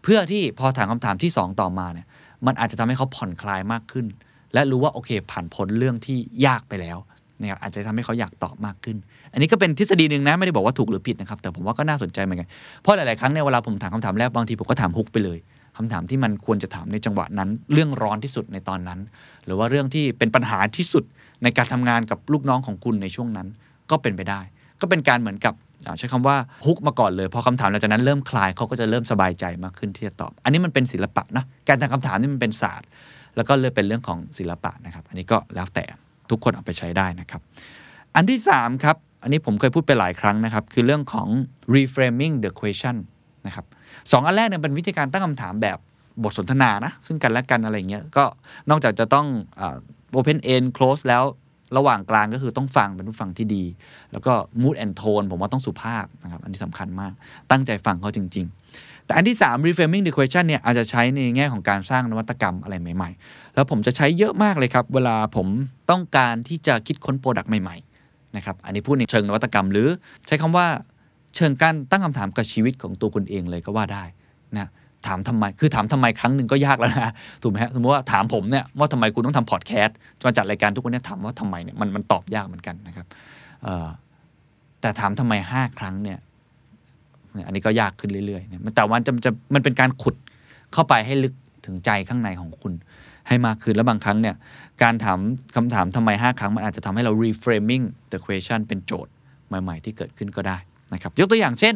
[0.03, 2.07] เพื่อที่พอถามคำถามที่ 2 ต่อมาเนี่ย
[2.47, 4.07] มันอาจจะทำให้เขาผ่อนคลายมากขึ้น
[4.55, 6.99] และรู้ว่าโอเค ผ่านพ้นเรื่องที่ยากไปแล้ว
[7.41, 8.97] นะครับอาจจะทำให้เขาอยากตอบมากขึ้น
[9.33, 12.49] อันนี้ก็เป็นทฤษฎีหนึ่งนะไม่ได้บอกว่าถูกหรือผิดนะครับ แต่ผมว่าก็น่าสนใจเหมือนกัน
[12.81, 15.39] เพราะหลาย ๆ ครั้งเนี่ยเวลาผมถามคำถามแรกบางทีผมก็ถามฮุกไปเลย
[15.77, 19.01] คำถามที่มันควรจะถามในจังหวะนั้น เรื่องร้อนที่สุดในตอนนั้น
[19.45, 21.05] หรือว่าเรื่องที่เป็นปัญหาที่สุด
[21.43, 23.49] ในการทำงานกับลูกน้องของคุณในช่วงนั้น
[23.91, 24.41] ก็เป็นไปได้
[24.81, 25.55] ก็เป็นการเหมือนกับ
[25.99, 32.89] ใช้คำว่าฮุกมาก่อนเลย พอคำถามหลังจากนั้นเริ่มคลายเขาก็จะเริ่มสบายใจมากขึ้นที่จะตอบ อันนี้มันเป็นศิลปะนะการตั้งคำถามนี่มันเป็นศาสตร์
[33.37, 35.85] แล้วก็เลยเป็นเรื่องของศิลปะนะครับ อันนี้ก็แล้วแต่
[36.31, 37.41] ทุกคนเอาไปใช้ได้นะครับ
[38.17, 41.29] อันที่3ครับอันนี้ผมเคยพูดไปหลายครั้งนะครับ คือเรื่องของ
[41.75, 42.97] reframing the question
[43.47, 43.65] นะครับ
[44.13, 45.79] สองอันแรกเนี่ยเป็นวิธีการตั้งคำถามแบบ
[46.23, 48.25] บทสนทนานะซึ่งกันและกันอะไรเงี้ยก็
[48.71, 49.27] นอกจากจะต้อง
[49.61, 49.63] อ
[50.19, 51.25] open end close แล้ว
[51.77, 53.65] ระหว่างกลางก็คือต้องฟังเป็นผู้ฟังที่ดี
[54.13, 57.13] แล้วก็ mood and tone ผมว่าต้องสุภาพนะครับ อันนี้สำคัญมาก
[57.51, 58.47] ตั้งใจฟังเขาจริง
[58.77, 65.47] ๆ แต่อันที่ 3 reframing the question เนี่ยอาจจะใช้ในแง่ของการสร้างนวัตกรรมอะไรใหม่ ๆ แล้วผมจะใช้เยอะมากเลยครับ เวลาผม
[65.91, 69.89] ต้องการที่จะคิดค้นโปรดักต์ใหม่ ๆ นะครับ อันนี้พูดในเชิงนวัตกรรม หรือ
[70.27, 70.67] ใช้คำว่า
[71.37, 74.05] เชิงการตั้งคำถามกับชีวิตของตัวคุณเองเลยก็ว่าได้
[74.59, 74.69] นะ
[75.07, 83.07] ถามทำไม คือถามทำไมครั้งหนึ่งก็ยากแล้วนะถูกไหมฮะสมมติว่าถามผมเนี่ยว่าทำไมคุณต้องทำพอดแคสต์จะมาจัดรายการทุกวันเนี้ถามว่าทำไมเนี่ยมันมันตอบยากเหมือนกันนะครับ
[84.81, 86.19] แต่ถามทำไมห้าครั้งเนี่ย
[87.47, 90.15] อันนี้ก็ยากขึ้นเรื่อยๆแต่ว่าจะจะมันเป็นการขุด
[90.73, 91.35] เข้าไปให้ลึก
[91.67, 92.73] ถึงใจข้างในของคุณ
[93.29, 94.35] ให้มากขึ้นแล้วบางครั้งเนี่ย
[94.83, 95.19] การถาม
[95.57, 99.13] คำถามทำไม 5 ครั้ง มันอาจจะทำให้เรา reframing the question เป็นโจทย์
[99.49, 100.59] ใหม่ ๆ ที่เกิดขึ้นก็ได้
[100.95, 101.75] นะครับ ยกตัวอย่างเช่น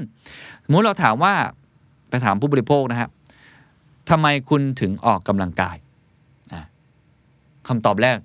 [0.64, 1.32] สมมติเราถามว่า
[2.10, 3.10] ไปถามผู้บริโภคนะครับ
[4.10, 5.76] ทำไมคุณถึงออกกำลังกาย
[7.68, 8.16] คำตอบแรก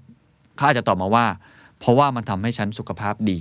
[0.55, 1.25] เขาอาจจะตอบมาว่า
[1.79, 3.39] เพราะว่ามันทำให้ฉันสุขภาพดี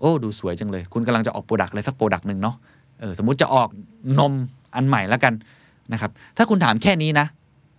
[0.00, 2.56] โอ้ ดูสวยจังเลย คุณกำลังจะออก product อะไรสัก product หนึ่งเนาะ
[3.00, 3.68] เออสมมติจะออก
[4.18, 4.32] นม
[4.74, 5.34] อันใหม่แล้วกัน
[5.92, 7.26] นะครับ ถ้าคุณถามแค่นี้นะ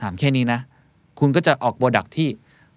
[0.01, 0.59] ถามแค่นี้นะ
[1.19, 2.29] คุณก็จะออก product ที่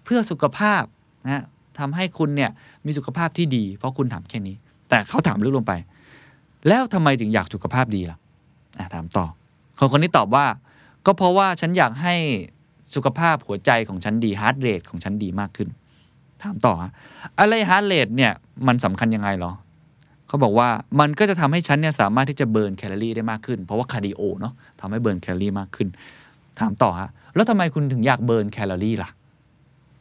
[0.03, 0.83] เพื่อสุขภาพ
[1.25, 1.43] นะ
[1.79, 2.51] ทำให้คุณเนี่ย
[2.85, 4.55] มีสุขภาพที่ดี เพราะคุณถามแค่นี้
[4.89, 5.73] แต่เขาถามลึกลงไป
[6.67, 9.25] แล้วทำไมถึงอยากสุขภาพดีล่ะถามต่อ
[9.79, 10.45] คนคนนี้ตอบว่า
[11.05, 12.15] ก็เพราะว่าฉันอยากให้
[12.95, 15.69] สุขภาพหัวใจของฉันดี heart rate ของฉันดีมากขึ้น
[16.41, 16.91] ถามต่อฮะ
[17.39, 18.33] อะไร heart rate เนี่ย
[18.67, 19.51] มันสำคัญยังไงเหรอ
[20.27, 20.69] เขาบอกว่า
[20.99, 25.87] มันก็จะทำให้ฉันเนี่ยสามารถที่จะ burn แคลอรี่ได้มากขึ้น เพราะว่า cardio เนาะทำให้ burn แคลอรี่มากขึ้น
[26.59, 29.09] ถามต่อฮะแล้วทำไมคุณถึงอยากเบิร์นแคลอรี่ล่ะ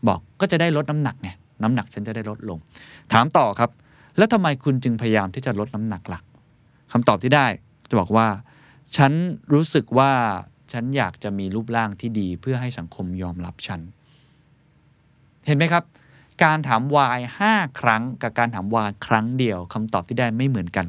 [0.09, 1.29] บอกก็จะได้ลดน้ำหนักไง
[1.63, 2.59] น้ำหนักฉันจะได้ลดลง
[3.13, 3.71] ถามต่อครับ
[4.17, 6.21] แล้วทำไมคุณจึงพยายามที่จะลดน้ำหนักหล่ะ
[6.93, 7.47] คำตอบที่ได้
[7.89, 8.27] จะบอกว่า
[8.97, 9.13] ฉัน
[9.53, 10.13] รู้สึกว่า
[10.73, 13.81] ฉันอยากจะมีรูปร่างที่ดีเพื่อให้สังคมยอมรับฉัน
[15.47, 15.85] เห็นไหมครับ
[16.45, 20.87] การถาม why 5ครั้ง กับการถาม why ครั้งเดียวคำตอบที่ได้ไม่เหมือนกัน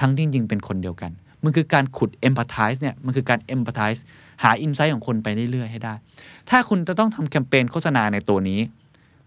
[0.00, 1.10] ทั้งที่จริงเป็นคนเดียวกัน
[1.44, 4.00] มันคือการขุด empathize เนี่ย มันคือการ empathize
[4.42, 5.94] หา insight ของคนไปเรื่อยๆให้ได้
[6.50, 8.60] ถ้าคุณจะต้องทำแคมเปญโฆษณาในตัวนี้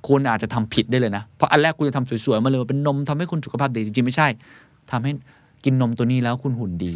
[0.07, 4.27] คุณอาจจะทำผิดได้เลยนะ เพราะอันแรกคุณจะทำสวยๆ มาเลยเป็นนมทำให้คุณสุขภาพดีจริงๆ ไม่ใช่
[4.91, 5.11] ทำให้
[5.65, 6.93] กินนมตัวนี้แล้วคุณหุ่นดี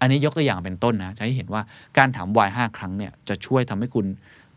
[0.00, 1.62] อันนี้ยกตัวอย่างเป็นต้นนะจะให้เห็นว่า
[1.98, 4.06] การถาม why 5 ครั้งเนี่ยจะช่วยทำให้คุณ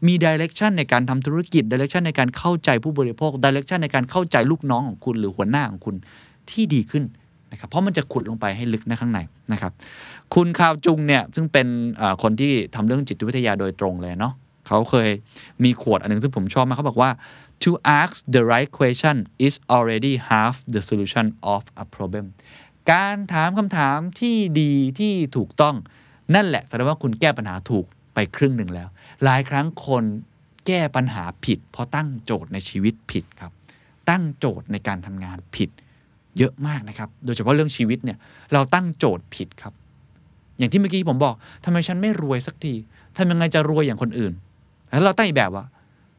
[0.07, 5.95] มี direction ในการทำธุรกิจ direction ในการเข้าใจผู้บริโภค direction ในการเข้าใจลูกน้องของคุณ หรือหัวหน้าของคุณ
[6.49, 7.03] ที่ดีขึ้น
[7.51, 9.19] นะครับเพราะมันจะขุดลงไปให้ลึกในข้างใน
[9.53, 9.71] นะครับ
[10.35, 11.67] คุณคาวจุงเนี่ยซึ่งเป็น
[12.21, 14.33] คนที่ทำเรื่องจิตวิทยาโดยตรงเลยเนาะ
[14.67, 15.09] เขาเคย
[15.63, 17.09] มีขวดอันหนึงซึ่งผมชอบมากเขาบอกว่า
[17.63, 19.15] to ask the right question
[19.47, 21.25] is already half the solution
[21.55, 22.25] of a problem
[22.91, 25.75] การถามคำถามที่ดีที่ถูกต้อง
[26.35, 28.87] นั่นแหละแสดงว่าคุณแก้ปัญหาถูกไปครึ่งหนึ่งแล้ว
[29.23, 30.03] หลายครั้งคน
[30.67, 33.51] แก้ปัญหาผิด เพราะตั้งโจทย์ในชีวิตผิดครับ
[34.09, 35.69] ตั้งโจทย์ในการทำงานผิด
[36.37, 38.17] เยอะมากนะครับ โดยเฉพาะเรื่องชีวิตเนี่ย
[38.53, 39.73] เราตั้งโจทย์ผิดครับ
[40.57, 42.73] อย่างที่เมื่อกี้ผมบอกทำไมฉันไม่รวยสักที
[43.17, 44.33] ทำยังไงจะรวยอย่างคนอื่น
[44.89, 45.65] แล้วเราตั้งอีกแบบว่า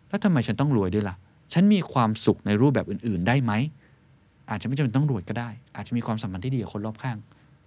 [0.08, 1.16] แล้วทำไมฉันต้องรวยด้วยล่ะ
[1.52, 3.52] ฉันมีความสุขในรูปแบบอื่น ๆ ได้ไหม
[4.50, 7.18] อาจจะไม่จำเป็นต้องรวยก็ได้ อาจจะมีความสัมพันธ์ที่ดีกับคนรอบข้าง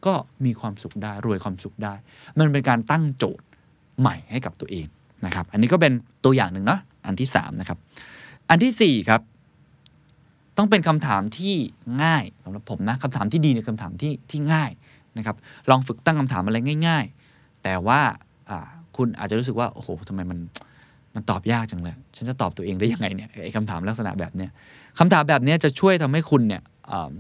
[0.05, 0.13] ก็
[0.45, 1.93] มีความสุขได้รวยความสุขได้
[2.39, 3.45] มันเป็นการตั้งโจทย์
[3.99, 4.87] ใหม่ให้กับตัวเอง
[5.25, 5.93] นะครับ อันนี้ก็เป็น
[6.25, 7.77] ตัวอย่างหนึ่งเนาะอันที่สามนะครับ
[8.49, 9.21] อันที่สี่ครับ
[10.57, 11.55] ต้องเป็นคำถามที่
[12.03, 14.71] ง่ายสำหรับผมนะคำถามที่ดีในยคำถามที่ที่ง่าย
[15.17, 15.35] นะครับ
[15.69, 16.57] ลองฝึกตั้งคำถามอะไร
[16.87, 17.99] ง่าย ๆ แต่ว่า
[18.49, 18.59] อ่า
[18.97, 20.39] คุณอาจจะรู้สึกว่าโอ้โหทำไมมัน
[21.15, 24.51] มันตอบยากจังเลย ฉันจะตอบตัวเองได้ยังไงเนี่ยไอ้คำถามลักษณะแบบเนี้ย
[24.99, 26.61] คำถามแบบนี้จะช่วยทำให้คุณเนี่ย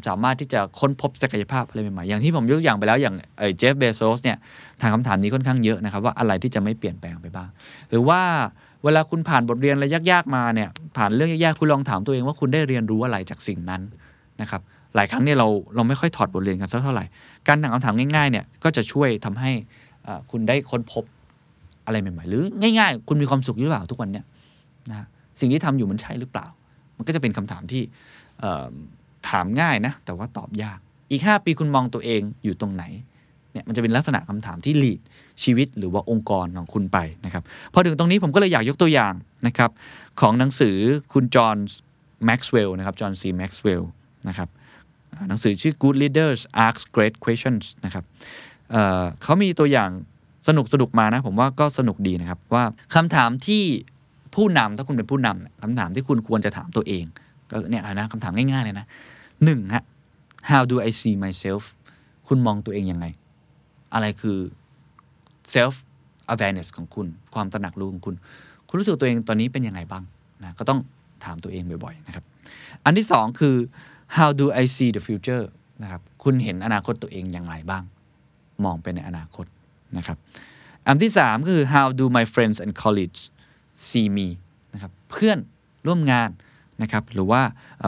[0.07, 3.15] สามารถที่จะค้นพบศักยภาพอะไรใหม่ๆอย่างที่ผมยกตัวอย่างไปแล้วอย่าง
[3.57, 4.37] เจฟเบโซสเนี่ย
[4.81, 7.49] ถามคำถามนี้ค่อนข้างเยอะนะครับว่าอะไรที่จะไม่เปลี่ยนแปลงไปบ้าง
[7.89, 8.21] หรือว่า
[8.83, 13.81] เวลาคุณผ่านบทเรียนอะไรยากๆมาเนี่ยผ่านเรื่องยากๆคุณลองถามตัวเองว่าคุณได้เรียนรู้อะไรจากสิ่งนั้น
[14.41, 14.61] นะครับ
[14.95, 17.05] หลายครั้งเนี่ยเราเราไม่ค่อยถอดบทเรียนกันสักเท่าไหร่
[17.47, 19.51] การถามคำถามง่ายๆเนี่ยก็จะช่วยทำให้
[20.31, 21.03] คุณได้ค้นพบ
[21.85, 24.25] อะไรใหม่ๆ หรือง่าย ๆ คุณมีความสุขหรือเปล่าทุกวันเนี่ย
[24.89, 25.05] นะ
[25.39, 26.47] สิ่งที่ทำอยู่มันใช่หรือเปล่า
[26.97, 27.83] มันก็จะเป็นคำถามที่
[29.29, 30.79] ถามง่ายนะ แต่ว่าตอบยาก
[31.11, 32.83] อีก 5 ปีคุณมองตัวเองอยู่ตรงไหน
[33.51, 34.99] เนี่ยมันจะเป็นลักษณะคำถามที่ lead
[35.43, 37.43] ชีวิตหรือว่าองค์กรของคุณไปนะครับ
[37.73, 39.13] พอถึงตรงนี้ผมก็เลยอยากยกตัวอย่าง
[39.47, 39.71] นะครับ
[40.21, 40.75] ของหนังสือ
[41.13, 41.57] คุณจอห์น
[42.25, 43.89] แม็กซ์เวลล์นะครับจอห์นซีแม็กซ์เวลล์
[44.27, 44.49] นะครับ
[45.27, 48.03] หนังสือชื่อ Good Leaders Ask Great Questions นะครับ
[48.71, 49.89] เเขามีตัวอย่าง
[50.47, 52.63] สนุกสนุกมานะ ผมว่าก็สนุกดีนะครับ ว่า
[52.95, 53.63] คำถามที่
[54.37, 57.05] ผู้นำถ้าคุณเป็นผู้นำเนี่ยคำถามที่คุณควรจะถามตัวเอง
[57.49, 58.85] ก็เนี่ยนะคำถามง่ายๆเลยนะ
[59.45, 59.83] หนึ่งฮะ
[60.49, 61.63] how do I see myself
[62.27, 63.05] คุณมองตัวเองยังไง
[63.93, 64.37] อะไรคือ
[65.53, 65.75] self
[66.33, 68.15] awareness ของคุณ ความตระหนักรู้ของคุณ
[68.67, 70.03] คุณรู้สึกตัวเองตอนนี้เป็นยังไงบ้าง
[70.43, 70.79] นะก็ต้อง
[71.25, 72.23] ถามตัวเองบ่อยๆนะครับ
[72.85, 73.55] อันที่สองคือ
[74.17, 75.43] how do I see the future
[75.83, 77.83] นะครับ คุณเห็นอนาคตตัวเองอย่างไรบ้าง
[78.63, 79.45] มองไปในอนาคต
[79.97, 80.17] นะครับ
[80.87, 83.21] อันที่สามก็คือ how do my friends and colleagues
[83.87, 84.27] see me
[84.73, 85.37] นะครับเพื่อน
[85.87, 86.29] ร่วมงาน
[86.81, 87.41] นะครับหรือว่า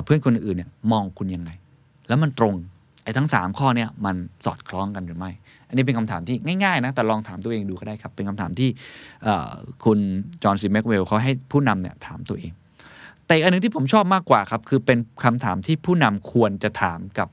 [0.05, 1.51] เพื่อนคนอื่นเนี่ยมองคุณยังไง
[2.07, 2.55] แล้วมันตรง
[3.03, 4.15] ไอ้ทั้ง 3 ข้อเนี่ยมัน
[4.45, 5.31] สอดคล้องกันหรือไม่
[5.67, 8.69] อันนี้เป็นคำถามที่ง่ายๆนะแต่ลองถามตัวเองดูก็ได้ครับ เป็นคำถามที่
[9.85, 9.99] คุณ
[10.43, 12.51] จอห์นซีแม็กเวลเขาให้ผู้นำเนี่ยถามตัวเอง
[13.27, 17.27] แต่อันหนึงที่ผมชอบมากกว่าครับคือเป็นคำถามที่ผู้นำควรจะถามกับ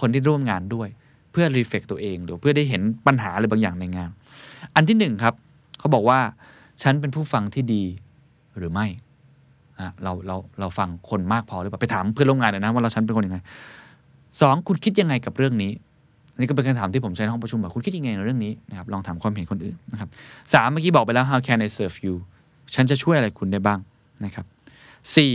[0.00, 0.88] คนที่ร่วมงานด้วย
[1.32, 4.10] เพื่อรีเฟกตัวเองหรือเพื่อได้เห็นปัญหาอะไรบางอย่างในงาน
[4.74, 5.34] อันที่หนึ่งครับ
[5.78, 6.20] เขาบอกว่า
[6.82, 7.84] ฉันเป็นผู้ฟังที่ดี
[8.58, 8.86] หรือไม่
[10.02, 13.38] เราเราเราฟังคนมากพอหรือเปล่าไปถามเพื่อนร่วมงานหน่อยนะว่าเราฉันเป็นคนยังไง
[14.40, 15.72] สองคุณคิดยังไงกับเรื่องนี้
[16.38, 20.08] นี่ก็เป็นคำถามที่ผมใช้ในห้องประชุมแบบคุณคิดยังไงในเรื่องนี้นะครับลองถามความเห็นคนอื่นนะครับ
[20.54, 22.14] สามเมื่อกี้บอกไปแล้ว how can I serve you
[22.74, 23.78] ฉันจะช่วยอะไรคุณได้บ้าง
[24.24, 24.46] นะครับ
[25.14, 25.32] สี่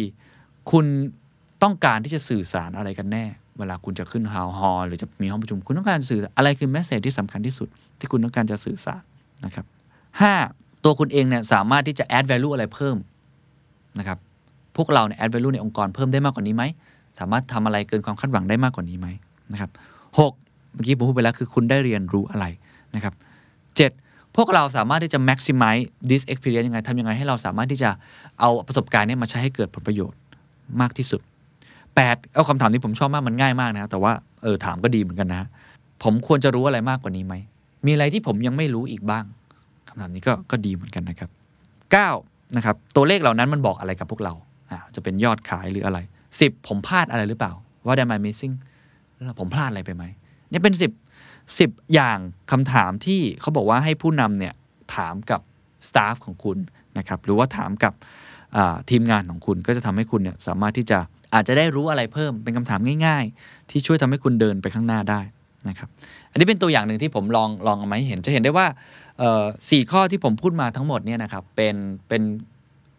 [0.71, 0.85] คุณ
[1.63, 3.23] ต้องการที่จะสื่อสารอะไรกันแน่
[3.59, 7.67] เวลาคุณจะขึ้นฮาวฮอลหรือจะมีห้องประชุม คุณต้องการสื่ออะไรคือแมสเซจที่สำคัญที่สุด
[7.99, 9.01] ที่คุณต้องการจะสื่อสาร
[9.45, 9.65] นะครับ
[10.21, 10.33] ห้า
[10.83, 12.97] ตัวคุณเองเนี่ยสามารถที่จะ add value อะไรเพิ่ม
[13.99, 14.17] นะครับ
[14.75, 16.63] พวกเราเนี่ย add value ในองค์กรเพิ่มได้มากกว่านี้ไหม
[17.19, 19.07] สามารถทำอะไรเกินความคาดหวังได้มากกว่านี้ไหม
[19.51, 19.69] นะครับ
[20.19, 20.33] หก
[20.73, 22.45] เมื่อกี้ผมพูดไปแล้วคือคุณได้เรียนรู้อะไร
[22.95, 23.13] นะครับ
[23.77, 23.91] เจ็ด
[24.35, 27.89] พวกเราสามารถที่จะ maximize this experience ยังไงทำยังไงให้เราสามารถที่จะ
[28.39, 30.19] เอาประสบการณ์เนี้มาใช้ให้เกิดผลประโยชน์
[30.81, 31.21] มากที่สุด
[31.73, 34.13] 8 เอาคำถามที่ผมชอบมากมันง่ายมากนะแต่ว่า
[34.43, 35.47] เออถามก็ดีเหมือนกันนะ
[36.03, 37.35] ผมควรจะรู้อะไรมากกว่านี้ไหม
[37.85, 39.25] มีอะไรที่ผมยังไม่รู้อีกบ้าง
[39.91, 41.29] คำถามนี้ก็ก็ดีเหมือนกันนะครับ
[41.93, 42.57] 9.
[42.57, 44.33] นะครับตัวเลขเหล่านั้นมันบอกอะไรกับพวกเรา
[44.71, 45.99] อ่าจะเป็นยอดขายหรืออะไร
[46.31, 47.53] 10 ผมพลาดอะไรหรือเปล่า
[47.85, 48.55] ว่า am I missing
[49.39, 50.03] ผมพลาดอะไรไปไหม
[50.49, 50.83] เนี่ยเป็น 10
[51.37, 52.17] 10 อย่าง
[52.51, 54.53] คำถามที่เขาบอกว่าให้ผู้นำเนี่ย
[54.95, 55.41] ถามกับ
[55.87, 56.57] สตาฟของคุณ
[56.97, 57.93] นะครับหรือว่าถามกับ
[58.89, 60.99] ทีมงานของคุณก็จะทำให้คุณเนี่ยสามารถที่จะ
[61.33, 65.21] อาจจะได้รู้อะไรเพิ่มเป็นคำถามง่าย ๆ ที่ช่วยทำให้คุณเดินไปข้างหน้าได้
[65.69, 65.89] นะครับ
[66.31, 68.67] อันนี้เป็นตัวอย่างหนึ่งที่ผมลองลองเอามาให้เห็นจะเห็นได้ว่า
[69.69, 71.75] สี่ข้อที่ผมพูดมาทั้งหมดเนี่ยนะครับเป็น
[72.07, 72.21] เป็น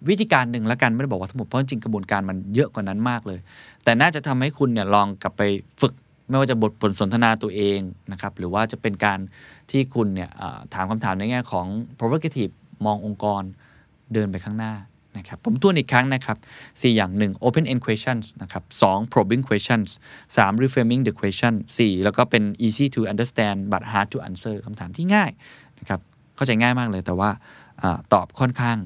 [0.09, 3.41] วิธีการหนึ่งละกันไม่ได้บอกว่าทั้งหมดเพราะจริงกระบวนการมันเยอะกว่านั้นมากเลย
[3.85, 5.43] แต่น่าจะทำให้คุณเนี่ยลองกลับไป
[5.81, 5.93] ฝึก
[6.29, 7.81] ไม่ว่าจะบทบทสนทนาตัวเอง
[8.13, 9.19] นะครับหรือว่าจะเป็นการ
[9.71, 10.31] ที่คุณเนี่ย
[10.75, 11.67] ถามคำถามในแง่ของ
[11.99, 12.53] provocative
[12.87, 13.43] มององค์กร
[14.13, 14.75] เดินไปข้างหน้า
[15.19, 19.89] นะครับผมทวนอีกครั้งนะครับ 4 อย่าง 1 open end questions นะครับ2 probing questions
[20.37, 25.31] 3 reframing the question 4 แล้วก็เป็น easy to understand but hard to answer คำถามที่ง่าย
[25.79, 26.01] นะครับ
[26.43, 27.31] เข้าใจง่ายมากเลย แต่ว่า
[27.83, 28.77] อตอบค่อนข้าง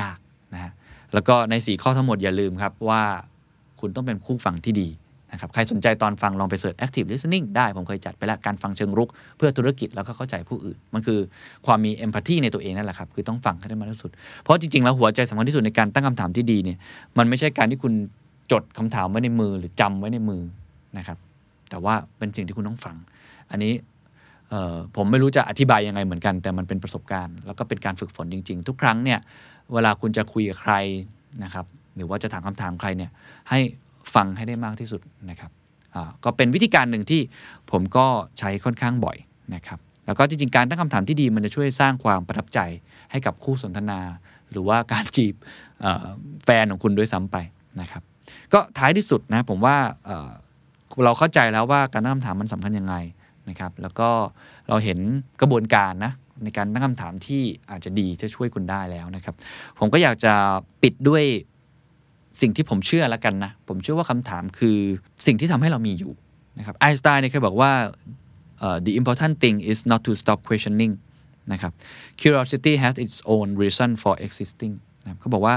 [0.00, 0.18] ยาก
[0.54, 0.72] นะฮะ
[1.14, 3.02] แล้วก็ใน 4 ข้อทั้งหมดอย่าลืมครับว่า
[3.80, 4.88] คุณต้องเป็นคู่ฟังที่ดี
[5.32, 11.18] นะครับใครสนใจตอนฟังลองไปเสิร์ช active listening ได้ ผมเคยจัดไปแล้วการฟังเชิงรุก เพื่อธุรกิจแล้วก็เข้าใจผู้อื่น มันคือ
[11.66, 16.78] ความมี empathy ในตัวเองนั่นแหละครับ คือต้องฟังให้ได้มากที่สุด เพราะจริง ๆ แล้วหัวใจสำคัญที่สุดในการตั้งคำถามที่ดีเนี่ย
[17.18, 17.92] มันไม่ใช่การที่คุณ
[18.52, 20.42] จดคำถามไว้ในมือหรือจำไว้ในมือ
[20.98, 21.18] นะครับ
[21.70, 22.96] แต่ว่าเป็นสิ่งที่คุณต้องฟัง
[23.50, 23.72] อันนี้
[24.96, 29.18] ผมไม่รู้จะอธิบายยังไงเหมือนกัน แต่มันเป็นประสบการณ์ แล้วก็เป็นการฝึกฝนจริง ๆ ทุกครั้งเนี่ย
[29.72, 30.74] เวลาคุณจะคุยกับใคร
[31.44, 31.66] นะครับ
[31.96, 33.10] หรือว่าจะถามคำถามใครเนี่ย
[33.50, 33.58] ให้
[34.14, 35.50] ฟังให้ได้มากที่สุดนะครับ
[36.24, 37.20] ก็เป็นวิธีการหนึ่งที่
[37.70, 38.06] ผมก็
[38.38, 39.16] ใช้ค่อนข้างบ่อย
[39.54, 42.60] นะครับแล้วก็จริงๆ การตั้งคำถามที่ดีมันจะช่วยสร้างความประทับใจ
[43.10, 44.00] ให้กับคู่สนทนา
[44.50, 45.34] หรือว่าการจีบ
[46.44, 47.36] แฟนของคุณด้วยซ้ำไป
[47.80, 48.02] นะครับ
[48.52, 50.30] ก็ท้ายที่สุดนะผมว่าเอ่อ
[51.04, 52.94] เราเข้าใจแล้วว่าการตั้งคำถามมันสำคัญยังไง
[53.48, 54.08] นะครับ แล้วก็
[54.68, 54.98] เราเห็น
[55.40, 56.12] กระบวนการนะ
[56.44, 59.34] ในการตั้งคำถามที่อาจจะดีจะช่วยคุณได้แล้วนะครับ
[59.78, 60.32] ผมก็อยากจะ
[60.82, 61.24] ปิดด้วย
[62.40, 64.78] สิ่งที่ผมเชื่อแล้วกันนะ ผมเชื่อว่าคำถามคือ
[65.26, 66.12] สิ่งที่ทำให้เรามีอยู่
[66.58, 67.72] นะครับไอน์สไตน์เนี่ยเคยบอกว่า
[68.64, 70.92] uh, the important thing is not to stop questioning
[71.52, 71.72] นะครับ
[72.20, 75.54] curiosity has its own reason for existing นะเขาบอกว่า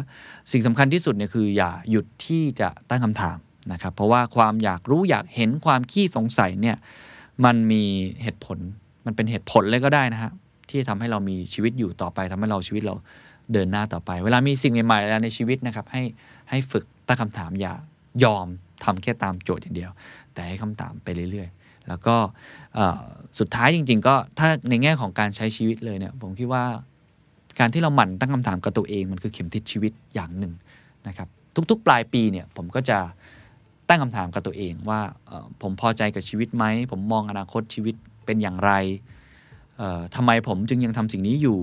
[0.51, 3.37] สิ่งสำคัญที่สุดเนี่ยคืออย่าหยุดที่จะตั้งคำถาม
[3.73, 6.77] นะครับ เพราะว่าความอยากรู้อยากเห็นความขี้สงสัยเนี่ย
[7.45, 7.83] มันมี
[8.23, 8.57] เหตุผล
[9.05, 10.31] มันเป็นเหตุผลเลยก็ได้นะฮะ
[10.69, 12.95] ที่ทำให้เรามีชีวิตอยู่ต่อไปทำให้เราชีวิตเรา
[13.53, 16.01] เดินหน้าต่อไป เวลามีสิ่งใหม่ๆอะไรในชีวิตนะครับ ให้
[16.49, 17.73] ให้ฝึกตั้งคำถามอย่า
[18.23, 18.47] ยอม
[18.83, 19.91] ทำแค่ตามโจทย์อย่างเดียว
[20.33, 22.15] แต่ให้คำถามไปเรื่อยๆ แล้วก็
[23.39, 26.63] สุดท้ายจริง ๆ ก็ถ้าในแง่ของการใช้ชีวิตเลยเนี่ย ผมคิดว่า
[27.59, 30.53] การที่เราหมั่นตั้งคำถามกับตัวเองมันคือเข็มทิศชีวิตอย่างหนึ่ง
[31.07, 31.27] นะครับ
[31.71, 32.97] ทุกๆ ปลายปีเนี่ยผมก็จะ
[33.89, 35.01] ตั้งคำถามกับตัวเองว่า
[35.61, 38.71] ผมพอใจกับชีวิตไหม ผมมองอนาคตชีวิตเป็นอย่างไร
[39.77, 41.59] เอ่อทำไมผมจึงยังทำสิ่งนี้อยู่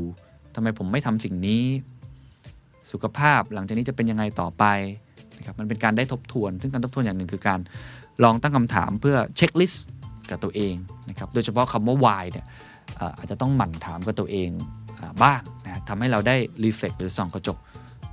[0.55, 1.63] ทำไมผมไม่ทำสิ่งนี้
[2.91, 4.65] สุขภาพหลังจากนี้จะเป็นยังไงต่อไป
[5.37, 7.61] นะครับมันเป็นการได้ทบทวน ซึ่งการทบทวนอย่างหนึ่งคือการ
[8.23, 9.85] ลองตั้งคำถามเพื่อเช็คลิสต์
[10.31, 10.75] กับตัวเอง
[11.09, 12.47] นะครับ โดยเฉพาะคำว่า why เนี่ย
[13.19, 14.51] อาจจะต้องหมั่นถามกับตัวเอง
[15.23, 17.59] บ้างนะทำให้เราได้รีเฟล็กหรือส่องกระจก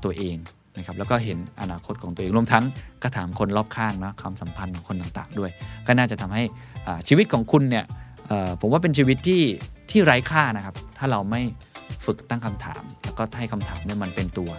[0.03, 0.35] ตัวเอง
[0.77, 2.63] นะครับแล้วก็เห็นอนาคตของตัวเองรวมทั้ง
[3.03, 5.51] ก็ถามคนรอบข้างนะความสัมพันธ์ของคนต่างๆด้วย
[5.87, 6.43] ก็น่าจะทำให้
[7.07, 7.85] ชีวิตของคุณเนี่ย
[8.61, 9.41] ผมว่าเป็นชีวิตที่
[9.91, 11.41] ที่ไร้ค่านะครับ ถ้าเราไม่
[12.05, 14.49] ฝึกตั้งคำถาม แล้วก็ให้คำถามเนี่ยมันเป็นตัว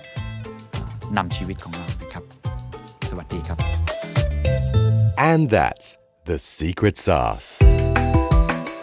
[0.73, 2.25] เอ่อนำชีวิตของเรานะครับ
[3.11, 3.59] สวัสดีครับ
[5.31, 5.87] And that's
[6.31, 7.49] the secret sauce.